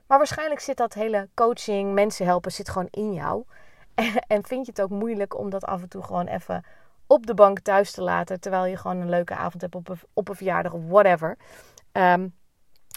Maar 0.07 0.17
waarschijnlijk 0.17 0.59
zit 0.59 0.77
dat 0.77 0.93
hele 0.93 1.29
coaching, 1.33 1.93
mensen 1.93 2.25
helpen, 2.25 2.51
zit 2.51 2.69
gewoon 2.69 2.87
in 2.91 3.13
jou. 3.13 3.43
En, 4.27 4.45
vind 4.45 4.65
je 4.65 4.71
het 4.71 4.81
ook 4.81 4.89
moeilijk 4.89 5.37
om 5.37 5.49
dat 5.49 5.65
af 5.65 5.81
en 5.81 5.89
toe 5.89 6.03
gewoon 6.03 6.27
even 6.27 6.63
op 7.07 7.25
de 7.25 7.33
bank 7.33 7.59
thuis 7.59 7.91
te 7.91 8.01
laten. 8.01 8.39
Terwijl 8.39 8.65
je 8.65 8.77
gewoon 8.77 8.97
een 8.97 9.09
leuke 9.09 9.35
avond 9.35 9.61
hebt 9.61 9.75
op 9.75 9.89
een, 9.89 9.99
op 10.13 10.29
een 10.29 10.35
verjaardag 10.35 10.73
of 10.73 10.81
whatever. 10.87 11.37
Ehm, 11.91 12.27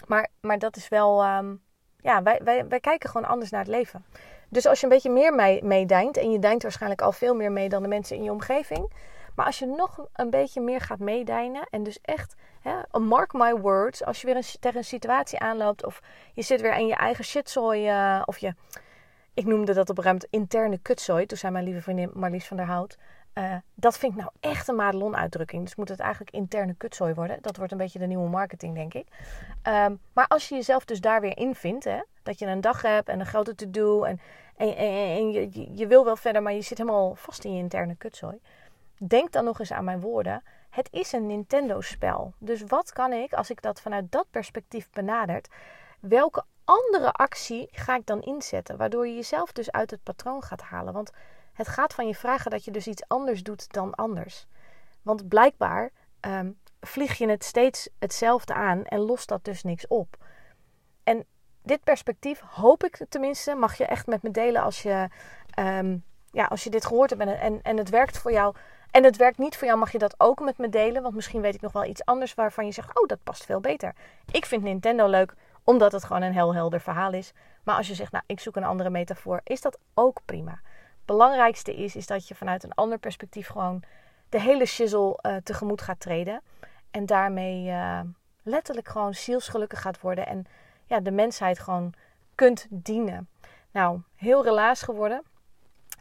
maar, 0.07 0.29
maar 0.41 0.59
dat 0.59 0.75
is 0.75 0.89
wel. 0.89 1.23
Ehm, 1.23 1.55
ja, 2.01 2.23
wij, 2.23 2.39
wij, 2.43 2.67
wij 2.67 2.79
kijken 2.79 3.09
gewoon 3.09 3.27
anders 3.27 3.51
naar 3.51 3.59
het 3.59 3.69
leven. 3.69 4.05
Dus 4.49 4.65
als 4.65 4.79
je 4.79 4.85
een 4.85 4.91
beetje 4.91 5.09
meer 5.09 5.33
mee, 5.33 5.63
meedijnt. 5.63 6.17
En 6.17 6.31
je 6.31 6.39
dijnt 6.39 6.61
waarschijnlijk 6.61 7.01
al 7.01 7.11
veel 7.11 7.35
meer 7.35 7.51
mee 7.51 7.69
dan 7.69 7.81
de 7.81 7.87
mensen 7.87 8.15
in 8.15 8.23
je 8.23 8.31
omgeving. 8.31 8.91
Maar 9.35 9.45
als 9.45 9.59
je 9.59 9.65
nog 9.65 10.05
een 10.13 10.29
beetje 10.29 10.61
meer 10.61 10.81
gaat 10.81 10.99
meedijnen. 10.99 11.67
En 11.69 11.83
dus 11.83 11.99
echt, 12.01 12.35
hè, 12.61 12.99
mark 12.99 13.33
my 13.33 13.55
words. 13.55 14.03
Als 14.03 14.21
je 14.21 14.27
weer 14.27 14.35
een, 14.35 14.43
tegen 14.59 14.77
een 14.77 14.83
situatie 14.83 15.39
aanloopt. 15.39 15.85
Of 15.85 16.01
je 16.33 16.41
zit 16.41 16.61
weer 16.61 16.73
in 16.73 16.87
je 16.87 16.95
eigen 16.95 17.23
shitzooi. 17.23 17.89
Uh, 17.89 18.21
of 18.25 18.37
je 18.37 18.53
ik 19.33 19.45
noemde 19.45 19.73
dat 19.73 19.89
op 19.89 19.97
ruimte 19.97 20.27
interne 20.29 20.77
kutzooi. 20.77 21.25
Toen 21.25 21.37
zei 21.37 21.51
mijn 21.51 21.65
lieve 21.65 21.81
vriendin 21.81 22.11
Marlies 22.13 22.47
van 22.47 22.57
der 22.57 22.65
Hout. 22.65 22.97
Uh, 23.33 23.55
dat 23.73 23.97
vind 23.97 24.13
ik 24.13 24.19
nou 24.19 24.31
echt 24.39 24.67
een 24.67 24.75
Madelon-uitdrukking. 24.75 25.63
Dus 25.63 25.75
moet 25.75 25.89
het 25.89 25.99
eigenlijk 25.99 26.31
interne 26.31 26.73
kutzooi 26.73 27.13
worden. 27.13 27.37
Dat 27.41 27.57
wordt 27.57 27.71
een 27.71 27.77
beetje 27.77 27.99
de 27.99 28.05
nieuwe 28.05 28.29
marketing, 28.29 28.75
denk 28.75 28.93
ik. 28.93 29.07
Um, 29.67 29.99
maar 30.13 30.27
als 30.27 30.49
je 30.49 30.55
jezelf 30.55 30.85
dus 30.85 31.01
daar 31.01 31.21
weer 31.21 31.37
in 31.37 31.55
vindt, 31.55 31.83
hè, 31.83 32.01
dat 32.23 32.39
je 32.39 32.45
een 32.45 32.61
dag 32.61 32.81
hebt 32.81 33.09
en 33.09 33.19
een 33.19 33.25
grote 33.25 33.55
to-do 33.55 34.03
en, 34.03 34.19
en, 34.57 34.75
en, 34.75 34.93
en 34.95 35.31
je, 35.31 35.69
je, 35.75 35.87
wil 35.87 36.05
wel 36.05 36.15
verder, 36.15 36.41
maar 36.41 36.53
je 36.53 36.61
zit 36.61 36.77
helemaal 36.77 37.15
vast 37.15 37.43
in 37.43 37.53
je 37.53 37.59
interne 37.59 37.95
kutzooi. 37.95 38.39
Denk 38.97 39.31
dan 39.31 39.43
nog 39.43 39.59
eens 39.59 39.71
aan 39.71 39.83
mijn 39.83 39.99
woorden. 39.99 40.43
Het 40.69 40.87
is 40.91 41.11
een 41.11 41.25
Nintendo-spel. 41.25 42.33
Dus 42.37 42.63
wat 42.67 42.93
kan 42.93 43.13
ik, 43.13 43.33
als 43.33 43.49
ik 43.49 43.61
dat 43.61 43.81
vanuit 43.81 44.11
dat 44.11 44.25
perspectief 44.31 44.89
benadert, 44.89 45.47
welke 45.99 46.43
andere 46.63 47.11
actie 47.11 47.67
ga 47.71 47.95
ik 47.95 48.05
dan 48.05 48.21
inzetten? 48.21 48.77
Waardoor 48.77 49.07
je 49.07 49.15
jezelf 49.15 49.51
dus 49.51 49.71
uit 49.71 49.91
het 49.91 50.03
patroon 50.03 50.43
gaat 50.43 50.61
halen. 50.61 50.93
Want 50.93 51.11
het 51.61 51.69
gaat 51.69 51.93
van 51.93 52.07
je 52.07 52.15
vragen 52.15 52.51
dat 52.51 52.65
je 52.65 52.71
dus 52.71 52.87
iets 52.87 53.03
anders 53.07 53.43
doet 53.43 53.73
dan 53.73 53.95
anders. 53.95 54.47
Want 55.01 55.27
blijkbaar 55.27 55.91
um, 56.21 56.57
vlieg 56.79 57.17
je 57.17 57.29
het 57.29 57.43
steeds 57.43 57.89
hetzelfde 57.99 58.53
aan 58.53 58.85
en 58.85 58.99
lost 58.99 59.27
dat 59.27 59.43
dus 59.43 59.63
niks 59.63 59.87
op. 59.87 60.17
En 61.03 61.25
dit 61.63 61.83
perspectief 61.83 62.39
hoop 62.39 62.83
ik 62.83 63.05
tenminste, 63.09 63.55
mag 63.55 63.77
je 63.77 63.85
echt 63.85 64.07
met 64.07 64.21
me 64.21 64.31
delen 64.31 64.61
als 64.61 64.81
je, 64.81 65.07
um, 65.59 66.03
ja, 66.31 66.45
als 66.45 66.63
je 66.63 66.69
dit 66.69 66.85
gehoord 66.85 67.09
hebt 67.09 67.21
en, 67.21 67.39
en, 67.39 67.59
en 67.61 67.77
het 67.77 67.89
werkt 67.89 68.17
voor 68.17 68.31
jou. 68.31 68.55
En 68.91 69.03
het 69.03 69.17
werkt 69.17 69.37
niet 69.37 69.57
voor 69.57 69.67
jou, 69.67 69.79
mag 69.79 69.91
je 69.91 69.97
dat 69.97 70.15
ook 70.17 70.39
met 70.39 70.57
me 70.57 70.69
delen. 70.69 71.01
Want 71.01 71.15
misschien 71.15 71.41
weet 71.41 71.55
ik 71.55 71.61
nog 71.61 71.71
wel 71.71 71.85
iets 71.85 72.05
anders 72.05 72.33
waarvan 72.33 72.65
je 72.65 72.71
zegt: 72.71 72.99
Oh, 72.99 73.07
dat 73.07 73.23
past 73.23 73.45
veel 73.45 73.59
beter. 73.59 73.95
Ik 74.31 74.45
vind 74.45 74.63
Nintendo 74.63 75.07
leuk 75.07 75.33
omdat 75.63 75.91
het 75.91 76.03
gewoon 76.03 76.21
een 76.21 76.33
heel 76.33 76.53
helder 76.53 76.81
verhaal 76.81 77.13
is. 77.13 77.33
Maar 77.63 77.75
als 77.75 77.87
je 77.87 77.95
zegt, 77.95 78.11
nou, 78.11 78.23
ik 78.27 78.39
zoek 78.39 78.55
een 78.55 78.63
andere 78.63 78.89
metafoor, 78.89 79.41
is 79.43 79.61
dat 79.61 79.77
ook 79.93 80.19
prima. 80.25 80.61
Belangrijkste 81.11 81.75
is, 81.75 81.95
is 81.95 82.07
dat 82.07 82.27
je 82.27 82.35
vanuit 82.35 82.63
een 82.63 82.73
ander 82.73 82.97
perspectief 82.97 83.47
gewoon 83.47 83.83
de 84.29 84.41
hele 84.41 84.65
shizzle 84.65 85.19
uh, 85.21 85.35
tegemoet 85.43 85.81
gaat 85.81 85.99
treden. 85.99 86.41
En 86.91 87.05
daarmee 87.05 87.65
uh, 87.65 87.99
letterlijk 88.43 88.87
gewoon 88.87 89.13
zielsgelukkig 89.13 89.81
gaat 89.81 90.01
worden. 90.01 90.27
En 90.27 90.45
ja, 90.85 90.99
de 90.99 91.11
mensheid 91.11 91.59
gewoon 91.59 91.93
kunt 92.35 92.67
dienen. 92.69 93.29
Nou, 93.71 94.01
heel 94.15 94.43
relaas 94.43 94.81
geworden. 94.81 95.23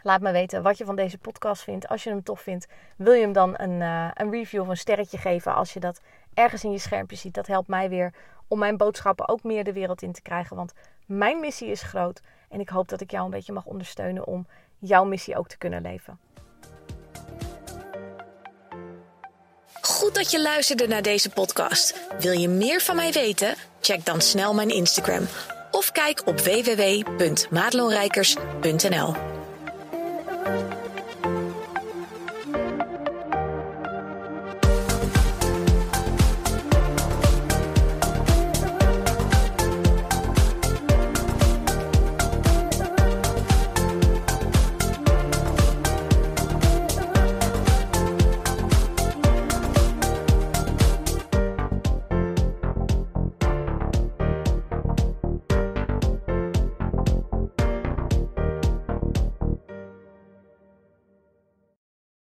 Laat 0.03 0.20
me 0.20 0.33
weten 0.33 0.62
wat 0.62 0.79
je 0.79 0.85
van 0.85 0.96
deze 0.96 1.18
podcast 1.18 1.62
vindt. 1.62 1.88
Als 1.88 2.05
je 2.05 2.11
hem 2.11 2.23
tof 2.23 2.40
vindt, 2.40 2.68
wil 2.96 3.12
je 3.12 3.23
hem 3.23 3.33
dan 3.33 3.55
een, 3.57 3.81
uh, 3.81 4.11
een 4.14 4.31
review 4.31 4.61
of 4.61 4.68
een 4.68 4.77
sterretje 4.77 5.18
geven 5.18 5.55
als 5.55 5.73
je 5.73 5.81
dat 5.81 6.01
ergens 6.35 6.64
in 6.64 6.73
je 6.73 6.79
schermpje 6.79 7.16
ziet. 7.16 7.35
Dat 7.35 7.46
helpt 7.46 7.68
mij 7.68 7.88
weer 7.88 8.14
om 8.49 8.59
mijn 8.59 8.77
boodschappen 8.77 9.29
ook 9.29 9.42
meer 9.42 9.64
de 9.64 9.73
wereld 9.73 10.03
in 10.03 10.12
te 10.12 10.23
krijgen. 10.23 10.57
Want 10.57 10.73
mijn 11.07 11.40
missie 11.40 11.68
is 11.68 11.83
groot 11.83 12.20
en 12.49 12.61
ik 12.61 12.68
hoop 12.68 12.88
dat 12.88 13.01
ik 13.01 13.11
jou 13.11 13.25
een 13.25 13.31
beetje 13.31 13.53
mag 13.53 13.64
ondersteunen 13.64 14.27
om 14.27 14.46
jouw 14.81 15.05
missie 15.05 15.37
ook 15.37 15.49
te 15.49 15.59
kunnen 15.59 15.83
leven. 15.83 16.19
Goed 19.81 20.14
dat 20.14 20.31
je 20.31 20.43
luisterde 20.43 20.87
naar 20.87 21.03
deze 21.03 21.31
podcast. 21.31 22.01
Wil 22.19 22.33
je 22.33 22.49
meer 22.49 22.81
van 22.81 22.97
mij 22.97 23.12
weten? 23.12 23.55
Check 23.81 24.05
dan 24.05 24.21
snel 24.21 24.55
mijn 24.55 24.71
Instagram 24.71 25.27
of 25.71 25.93
kijk 25.93 26.27
op 26.27 26.40
www.madelonrijkers.nl. 26.40 29.39